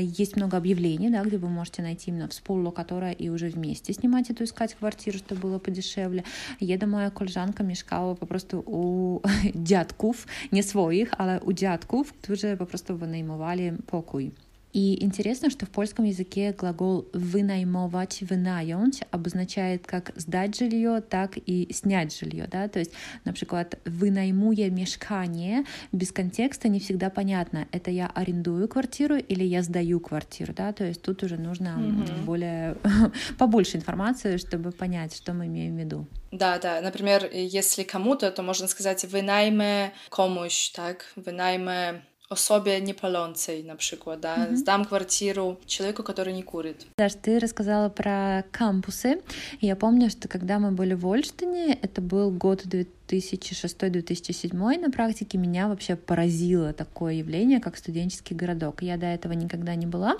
есть 0.00 0.36
много 0.36 0.56
объявлений, 0.56 1.10
да, 1.10 1.24
где 1.24 1.36
вы 1.36 1.48
можете 1.48 1.82
найти 1.82 2.12
именно 2.12 2.28
в 2.28 2.70
которая 2.70 3.10
и 3.12 3.28
уже 3.28 3.48
вместе 3.48 3.92
снимать 3.92 4.30
эту 4.30 4.44
искать 4.44 4.74
квартиру, 4.74 5.18
чтобы 5.18 5.40
было 5.40 5.58
подешевле. 5.58 6.22
Еда 6.60 6.86
моя 6.86 7.10
koleżanka 7.10 7.64
mieszkała 7.64 8.14
po 8.14 8.26
prostu 8.26 8.60
u 8.60 9.20
dziadków, 9.54 10.26
nie 10.52 10.62
swoich, 10.62 11.20
ale 11.20 11.40
u 11.40 11.52
dziadków, 11.88 12.12
którzy 12.12 12.56
po 12.56 12.66
prostu 12.66 12.96
wynajmowali 12.96 13.72
pokój. 13.86 14.30
И 14.72 15.02
интересно, 15.02 15.50
что 15.50 15.66
в 15.66 15.70
польском 15.70 16.04
языке 16.04 16.52
глагол 16.52 17.08
«вынаймовать», 17.12 18.22
«вынająć» 18.22 19.06
обозначает 19.10 19.86
как 19.86 20.12
сдать 20.16 20.56
жилье, 20.56 21.00
так 21.00 21.38
и 21.38 21.72
снять 21.72 22.16
жилье. 22.16 22.46
Да? 22.50 22.68
То 22.68 22.78
есть, 22.78 22.92
например, 23.24 23.66
«вынаймуя 23.84 24.70
мешкание» 24.70 25.64
без 25.92 26.12
контекста 26.12 26.68
не 26.68 26.80
всегда 26.80 27.08
понятно, 27.08 27.66
это 27.72 27.90
я 27.90 28.08
арендую 28.08 28.68
квартиру 28.68 29.16
или 29.16 29.44
я 29.44 29.62
сдаю 29.62 30.00
квартиру. 30.00 30.52
Да? 30.54 30.72
То 30.72 30.84
есть 30.84 31.02
тут 31.02 31.22
уже 31.22 31.38
нужно 31.38 31.76
mm-hmm. 31.78 32.24
более 32.24 32.76
побольше 33.38 33.78
информации, 33.78 34.36
чтобы 34.36 34.72
понять, 34.72 35.16
что 35.16 35.32
мы 35.32 35.46
имеем 35.46 35.76
в 35.76 35.78
виду. 35.78 36.06
Да, 36.30 36.58
да. 36.58 36.80
Например, 36.82 37.28
если 37.32 37.84
кому-то, 37.84 38.30
то 38.30 38.42
можно 38.42 38.68
сказать 38.68 39.04
«вynajmę 39.04 39.90
komuś», 40.10 40.70
так? 40.72 41.06
«Wynajmę 41.16 42.00
osobie 42.30 42.80
niepalącej 42.80 43.64
на 43.64 43.76
przykład, 43.76 44.20
да, 44.20 44.36
mm-hmm. 44.36 44.56
сдам 44.56 44.84
квартиру 44.84 45.56
человеку, 45.66 46.02
который 46.02 46.32
не 46.32 46.42
курит. 46.42 46.86
Даш, 46.98 47.14
ты 47.14 47.38
рассказала 47.38 47.88
про 47.88 48.44
кампусы. 48.52 49.22
Я 49.60 49.76
помню, 49.76 50.10
что 50.10 50.28
когда 50.28 50.58
мы 50.58 50.70
были 50.70 50.94
в 50.94 51.06
Ольштине, 51.06 51.78
это 51.82 52.00
был 52.02 52.30
год 52.30 52.66
2006-2007 53.08 54.80
на 54.80 54.90
практике, 54.90 55.38
меня 55.38 55.68
вообще 55.68 55.96
поразило 55.96 56.72
такое 56.72 57.14
явление, 57.14 57.60
как 57.60 57.76
студенческий 57.76 58.36
городок. 58.36 58.82
Я 58.82 58.96
до 58.96 59.06
этого 59.06 59.32
никогда 59.32 59.74
не 59.74 59.86
была 59.86 60.16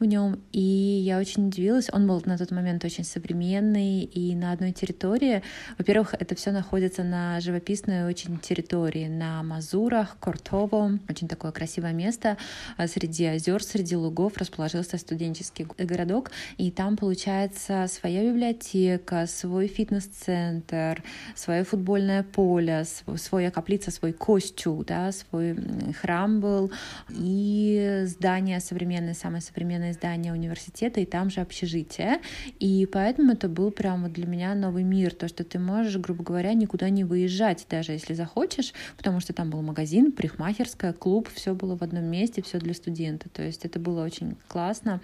в 0.00 0.04
нем, 0.04 0.40
и 0.52 0.60
я 0.60 1.18
очень 1.18 1.48
удивилась. 1.48 1.88
Он 1.92 2.06
был 2.06 2.22
на 2.24 2.38
тот 2.38 2.50
момент 2.50 2.84
очень 2.84 3.04
современный, 3.04 4.02
и 4.02 4.34
на 4.34 4.52
одной 4.52 4.72
территории, 4.72 5.42
во-первых, 5.78 6.14
это 6.18 6.34
все 6.34 6.50
находится 6.50 7.04
на 7.04 7.40
живописной 7.40 8.06
очень 8.06 8.38
территории, 8.38 9.08
на 9.08 9.42
Мазурах, 9.42 10.16
Кортово, 10.18 10.98
очень 11.08 11.28
такое 11.28 11.52
красивое 11.52 11.92
место, 11.92 12.36
а 12.76 12.86
среди 12.88 13.26
озер, 13.26 13.62
среди 13.62 13.96
лугов 13.96 14.36
расположился 14.36 14.98
студенческий 14.98 15.66
городок, 15.78 16.30
и 16.56 16.70
там 16.70 16.96
получается 16.96 17.86
своя 17.88 18.22
библиотека, 18.24 19.26
свой 19.26 19.66
фитнес-центр, 19.66 21.02
свое 21.34 21.64
футбольное 21.64 22.13
футбольное 22.22 22.22
поле, 22.22 22.84
своя 23.16 23.50
каплица, 23.50 23.90
свой 23.90 24.12
костюм, 24.12 24.84
да, 24.84 25.12
свой 25.12 25.56
храм 26.00 26.40
был, 26.40 26.70
и 27.10 28.02
здание 28.06 28.60
современное, 28.60 29.14
самое 29.14 29.40
современное 29.40 29.92
здание 29.92 30.32
университета, 30.32 31.00
и 31.00 31.06
там 31.06 31.30
же 31.30 31.40
общежитие. 31.40 32.20
И 32.60 32.86
поэтому 32.92 33.32
это 33.32 33.48
был 33.48 33.70
прямо 33.70 34.08
для 34.08 34.26
меня 34.26 34.54
новый 34.54 34.84
мир, 34.84 35.14
то, 35.14 35.28
что 35.28 35.44
ты 35.44 35.58
можешь, 35.58 35.96
грубо 35.96 36.22
говоря, 36.22 36.54
никуда 36.54 36.90
не 36.90 37.04
выезжать, 37.04 37.66
даже 37.70 37.92
если 37.92 38.14
захочешь, 38.14 38.72
потому 38.96 39.20
что 39.20 39.32
там 39.32 39.50
был 39.50 39.62
магазин, 39.62 40.12
парикмахерская, 40.12 40.92
клуб, 40.92 41.28
все 41.34 41.54
было 41.54 41.76
в 41.76 41.82
одном 41.82 42.04
месте, 42.04 42.42
все 42.42 42.58
для 42.58 42.74
студента. 42.74 43.28
То 43.28 43.42
есть 43.42 43.64
это 43.64 43.78
было 43.78 44.04
очень 44.04 44.36
классно. 44.48 45.00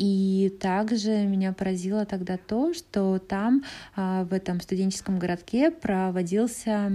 И 0.00 0.50
также 0.60 1.10
меня 1.26 1.52
поразило 1.52 2.06
тогда 2.06 2.38
то, 2.38 2.72
что 2.72 3.18
там, 3.18 3.62
в 3.94 4.32
этом 4.32 4.62
студенческом 4.62 5.18
городке, 5.18 5.70
проводился 5.70 6.90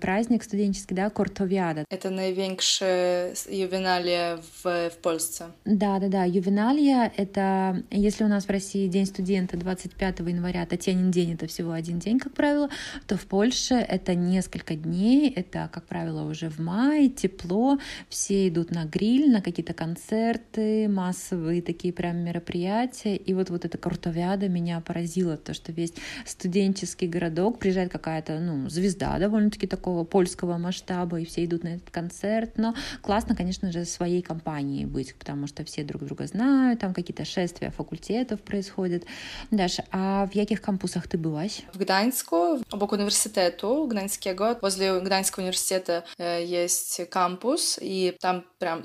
праздник 0.00 0.44
студенческий, 0.44 0.94
да, 0.94 1.10
Кортовиада. 1.10 1.84
Это 1.90 2.10
największe 2.10 3.32
ювеналия 3.50 4.38
в, 4.62 4.90
в 4.90 4.98
Польше. 5.02 5.50
Да, 5.64 5.98
да, 5.98 6.06
да. 6.06 6.24
Ювеналия— 6.24 7.12
это, 7.16 7.82
если 7.90 8.22
у 8.22 8.28
нас 8.28 8.44
в 8.44 8.50
России 8.50 8.86
День 8.86 9.06
студента 9.06 9.56
25 9.56 10.20
января, 10.20 10.64
Татьянин 10.64 11.10
день— 11.10 11.34
это 11.34 11.48
всего 11.48 11.72
один 11.72 11.98
день, 11.98 12.20
как 12.20 12.34
правило, 12.34 12.68
то 13.08 13.16
в 13.16 13.26
Польше 13.26 13.74
это 13.74 14.14
несколько 14.14 14.76
дней, 14.76 15.28
это, 15.28 15.68
как 15.72 15.86
правило, 15.86 16.22
уже 16.22 16.50
в 16.50 16.60
мае, 16.60 17.08
тепло, 17.08 17.78
все 18.08 18.46
идут 18.46 18.70
на 18.70 18.84
гриль, 18.84 19.32
на 19.32 19.42
какие-то 19.42 19.74
концерты, 19.74 20.88
массовые 20.88 21.60
такие 21.60 21.92
прям 21.92 22.18
мероприятия, 22.18 22.43
мероприятия, 22.44 23.16
и 23.16 23.34
вот, 23.34 23.50
вот 23.50 23.64
эта 23.64 23.78
Куртовиада 23.78 24.48
меня 24.48 24.80
поразила, 24.80 25.36
то, 25.36 25.54
что 25.54 25.72
весь 25.72 25.92
студенческий 26.26 27.08
городок, 27.08 27.58
приезжает 27.58 27.90
какая-то, 27.90 28.38
ну, 28.38 28.68
звезда 28.68 29.18
довольно-таки 29.18 29.66
такого 29.66 30.04
польского 30.04 30.58
масштаба, 30.58 31.20
и 31.20 31.24
все 31.24 31.44
идут 31.44 31.64
на 31.64 31.68
этот 31.68 31.90
концерт, 31.90 32.52
но 32.56 32.74
классно, 33.02 33.34
конечно 33.34 33.72
же, 33.72 33.84
своей 33.84 34.22
компанией 34.22 34.84
быть, 34.84 35.14
потому 35.14 35.46
что 35.46 35.64
все 35.64 35.84
друг 35.84 36.04
друга 36.04 36.26
знают, 36.26 36.80
там 36.80 36.92
какие-то 36.92 37.24
шествия 37.24 37.70
факультетов 37.70 38.40
происходят. 38.40 39.04
Даша, 39.50 39.84
а 39.90 40.26
в 40.26 40.34
яких 40.34 40.60
кампусах 40.60 41.08
ты 41.08 41.18
byłaś? 41.18 41.62
В 41.74 41.78
Гданьску, 41.78 42.60
обок 42.70 42.92
университету 42.92 43.86
Гданьskiego. 43.86 44.58
Возле 44.62 45.00
Гданьского 45.00 45.42
университета 45.42 46.04
э, 46.18 46.44
есть 46.44 47.08
кампус, 47.10 47.78
и 47.82 48.14
там 48.20 48.44
прям 48.64 48.82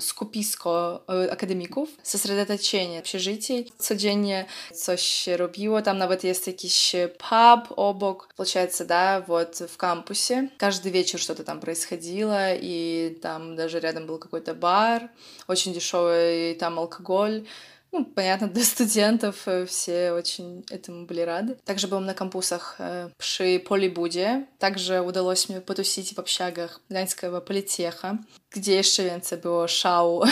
э, 1.08 1.26
академиков, 1.30 1.88
сосредоточение 2.02 3.00
общежитий. 3.00 3.72
Codziennie 3.78 4.44
coś 4.74 5.02
się 5.02 5.36
robiło, 5.36 5.82
tam 5.82 5.98
nawet 5.98 6.24
jest 6.24 6.46
jakiś 6.46 6.96
pub 7.18 7.78
обок. 7.78 8.28
Получается, 8.36 8.84
да, 8.84 9.24
вот 9.26 9.56
в 9.56 9.76
кампусе. 9.76 10.50
Каждый 10.58 10.92
вечер 10.92 11.18
что-то 11.18 11.44
там 11.44 11.60
происходило, 11.60 12.54
и 12.54 13.18
там 13.22 13.56
даже 13.56 13.80
рядом 13.80 14.06
был 14.06 14.18
какой-то 14.18 14.54
бар, 14.54 15.08
очень 15.48 15.72
дешевый 15.72 16.54
там 16.54 16.78
алкоголь. 16.78 17.46
Ну, 17.92 18.04
понятно, 18.04 18.48
для 18.48 18.62
студентов 18.64 19.46
э, 19.46 19.66
все 19.66 20.12
очень 20.12 20.64
этому 20.70 21.06
были 21.06 21.22
рады. 21.22 21.56
Также 21.64 21.88
был 21.88 22.00
на 22.00 22.14
кампусах 22.14 22.76
э, 22.78 23.10
пrzy 23.16 23.58
Полибуде. 23.58 24.46
Также 24.58 25.00
удалось 25.00 25.48
мне 25.48 25.60
потусить 25.60 26.12
в 26.12 26.18
общагах 26.18 26.80
Гданьского 26.88 27.40
политеха 27.40 28.18
gdzie 28.50 28.74
jeszcze 28.74 29.04
więcej 29.04 29.38
było 29.38 29.68
szału. 29.68 30.22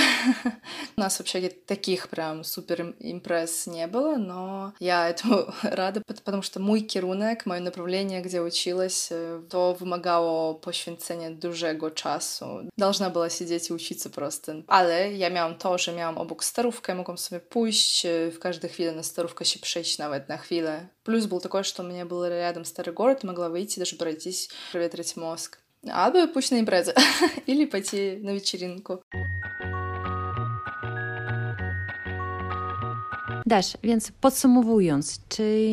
У 0.96 1.00
нас 1.00 1.18
вообще 1.18 1.48
таких 1.48 2.08
прям 2.08 2.44
супер 2.44 2.94
импресс 3.00 3.66
не 3.66 3.86
было, 3.86 4.16
но 4.16 4.72
я 4.80 5.08
этому 5.08 5.52
рада, 5.62 6.02
потому 6.24 6.42
что 6.42 6.60
mój 6.60 6.86
kierunek, 6.86 7.46
moje 7.46 7.60
направление, 7.60 8.20
где 8.20 8.42
училась, 8.42 9.12
то 9.48 9.74
wymagało 9.74 10.54
poświęcenia 10.54 11.30
dużego 11.30 11.90
czasu. 11.90 12.46
Должна 12.78 13.10
была 13.10 13.30
сидеть 13.30 13.70
и 13.70 13.72
учиться 13.72 14.10
просто. 14.10 14.62
Ale 14.66 15.12
ja 15.12 15.30
miałam 15.30 15.54
to, 15.54 15.78
że 15.78 15.92
miałam 15.92 16.18
obok 16.18 16.44
starówkę, 16.44 16.94
mogłam 16.94 17.18
sobie 17.18 17.40
pójść 17.50 18.06
w 18.32 18.38
każdej 18.38 18.70
chwili 18.70 18.92
на 18.92 19.02
старówkę 19.02 19.44
się 19.44 19.58
przejść 19.58 19.98
nawet 19.98 20.28
na 20.28 20.36
chwilę. 20.36 20.88
Плюс 21.02 21.26
был 21.26 21.40
такой, 21.40 21.64
что 21.64 21.82
у 21.82 21.86
меня 21.86 22.06
был 22.06 22.24
рядом 22.28 22.64
старый 22.64 22.94
город, 22.94 23.24
могла 23.24 23.48
выйти, 23.48 23.78
даже 23.78 23.96
пройтись, 23.96 24.48
проветрить 24.72 25.16
мозг. 25.16 25.58
Albo 25.92 26.28
pójść 26.28 26.50
na 26.50 26.58
imprezę. 26.58 26.92
Или 27.46 27.66
пойти 27.66 28.20
на 28.22 28.32
вечеринку. 28.32 28.98
Dasz, 33.46 33.76
więc 33.82 34.12
podsumowując, 34.20 35.20
czy 35.28 35.70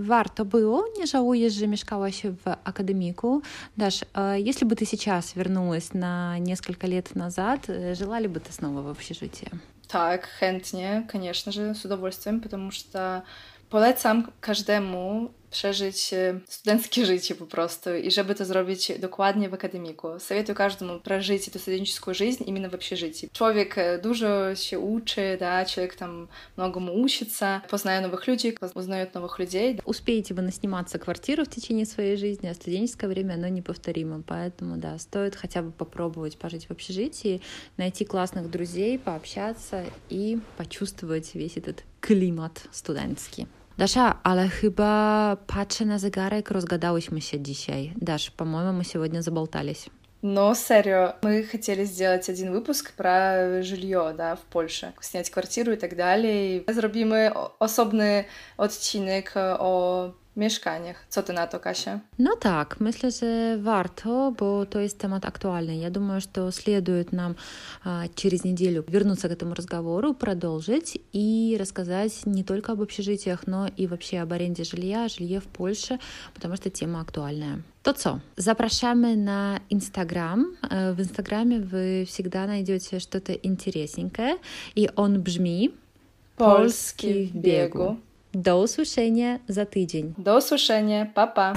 warto 0.00 0.44
było? 0.44 0.84
Nie 0.98 1.06
żałujesz, 1.06 1.54
że 1.54 1.68
mieszkałaś 1.68 2.22
w 2.22 2.54
akademiku? 2.64 3.42
Dasz, 3.76 4.04
если 4.36 4.64
бы 4.64 4.76
ты 4.76 4.86
сейчас 4.86 5.34
вернулась 5.36 5.94
на 5.94 6.38
несколько 6.38 6.86
лет 6.86 7.16
назад, 7.16 7.66
желали 7.92 8.28
бы 8.28 8.40
ты 8.40 8.52
снова 8.52 8.82
в 8.82 8.88
общежитие? 8.88 9.50
Так, 9.88 10.26
chętnie, 10.40 11.06
конечно 11.08 11.52
же, 11.52 11.74
с 11.74 11.84
удовольствием, 11.84 12.40
потому 12.40 12.70
что 12.70 13.22
polecam 13.70 14.32
każdemu 14.40 15.30
przeżyć 15.56 16.14
studenckie 16.48 17.06
życie 17.06 17.34
по 17.34 17.46
prostu 17.46 17.90
и 17.94 18.10
чтобы 18.10 18.32
это 18.32 18.44
zrobić 18.44 18.92
dokładnie 18.98 19.48
в 19.48 19.54
академику. 19.54 20.20
Советую 20.20 20.56
каждому 20.56 21.00
прожить 21.00 21.48
эту 21.48 21.58
студенческую 21.58 22.14
жизнь 22.14 22.44
именно 22.46 22.68
в 22.68 22.74
общежитии. 22.74 23.30
Человек 23.32 23.76
dużo 24.02 24.54
się 24.54 24.78
uczy, 24.78 25.36
да, 25.40 25.64
человек 25.64 25.96
там 25.96 26.28
многому 26.56 26.92
учится, 27.02 27.62
познает 27.70 28.02
новых 28.02 28.26
людей, 28.26 28.54
узнает 28.74 29.14
новых 29.14 29.38
людей. 29.38 29.80
Успеете 29.84 30.34
вы 30.34 30.42
насниматься 30.42 30.98
квартиру 30.98 31.44
в 31.44 31.48
течение 31.48 31.86
своей 31.86 32.16
жизни, 32.16 32.48
а 32.48 32.54
студенческое 32.54 33.08
время, 33.08 33.34
оно 33.34 33.48
неповторимо, 33.48 34.22
поэтому, 34.26 34.76
да, 34.76 34.98
стоит 34.98 35.36
хотя 35.36 35.62
бы 35.62 35.70
попробовать 35.70 36.36
пожить 36.36 36.66
в 36.66 36.70
общежитии, 36.70 37.40
найти 37.78 38.04
классных 38.04 38.50
друзей, 38.50 38.98
пообщаться 38.98 39.84
и 40.10 40.38
почувствовать 40.58 41.34
весь 41.34 41.56
этот 41.56 41.82
климат 42.00 42.62
студентский. 42.72 43.46
Даша, 43.78 44.20
ale 44.22 44.48
chyba 44.48 45.36
patrzę 45.46 45.84
na 45.84 45.98
zegarek, 45.98 46.50
rozgadałyśmy 46.50 47.20
się 47.20 47.40
dzisiaj. 47.40 47.92
Dasz, 47.96 48.30
по-моему, 48.30 48.72
мы 48.72 48.84
сегодня 48.84 49.22
заболтались. 49.22 49.90
Но, 50.22 50.54
serio, 50.54 51.12
мы 51.22 51.42
хотели 51.42 51.84
сделать 51.84 52.28
один 52.30 52.52
выпуск 52.52 52.94
про 52.96 53.62
жилье, 53.62 54.14
да, 54.16 54.34
в 54.34 54.40
Польше, 54.40 54.92
снять 55.00 55.30
квартиру 55.30 55.72
и 55.72 55.76
так 55.76 55.94
далее. 55.94 56.56
И 56.56 56.72
zrobimy 56.72 57.30
osobny 57.60 58.24
odcinek 58.56 59.34
o 59.58 60.12
mieszkaniach. 60.36 61.06
Co 61.08 61.22
ty 61.22 61.32
na 61.32 61.46
to, 61.46 61.60
Kasia? 61.60 62.00
No 62.18 62.36
tak, 62.36 62.80
myślę, 62.80 63.10
że 63.10 63.58
warto, 63.58 64.32
bo 64.38 64.66
to 64.66 64.80
jest 64.80 64.98
temat 64.98 65.24
aktualny. 65.24 65.76
Я 65.76 65.90
думаю, 65.90 66.20
что 66.20 66.50
следует 66.52 67.12
нам 67.12 67.34
а, 67.84 68.04
через 68.14 68.44
неделю 68.44 68.84
вернуться 68.88 69.28
к 69.28 69.32
этому 69.32 69.54
разговору, 69.54 70.14
продолжить 70.14 70.98
и 71.12 71.56
рассказать 71.60 72.26
не 72.26 72.44
только 72.44 72.72
об 72.72 72.82
общежитиях, 72.82 73.46
но 73.46 73.68
и 73.76 73.86
вообще 73.86 74.18
об 74.20 74.32
аренде 74.32 74.64
жилья, 74.64 75.08
жилье 75.08 75.40
в 75.40 75.46
Польше, 75.46 75.98
потому 76.34 76.56
что 76.56 76.70
тема 76.70 77.00
актуальная. 77.00 77.62
To 77.82 77.92
co? 77.92 78.20
Zapraszamy 78.36 79.16
na 79.16 79.60
Instagram. 79.70 80.56
W 80.70 80.98
Instagramie 81.00 81.60
wy 81.60 82.04
всегда 82.06 82.46
найдете 82.46 82.98
что-то 82.98 83.32
интересненькое, 83.32 84.38
и 84.74 84.88
он 84.96 85.22
бжми 85.22 85.70
Polski 86.36 87.30
w 87.34 87.40
biegu. 87.40 87.96
До 88.36 88.56
услышания 88.56 89.40
за 89.48 89.64
тыдзень. 89.64 90.14
До 90.18 90.36
услышания. 90.36 91.10
Па-па. 91.14 91.56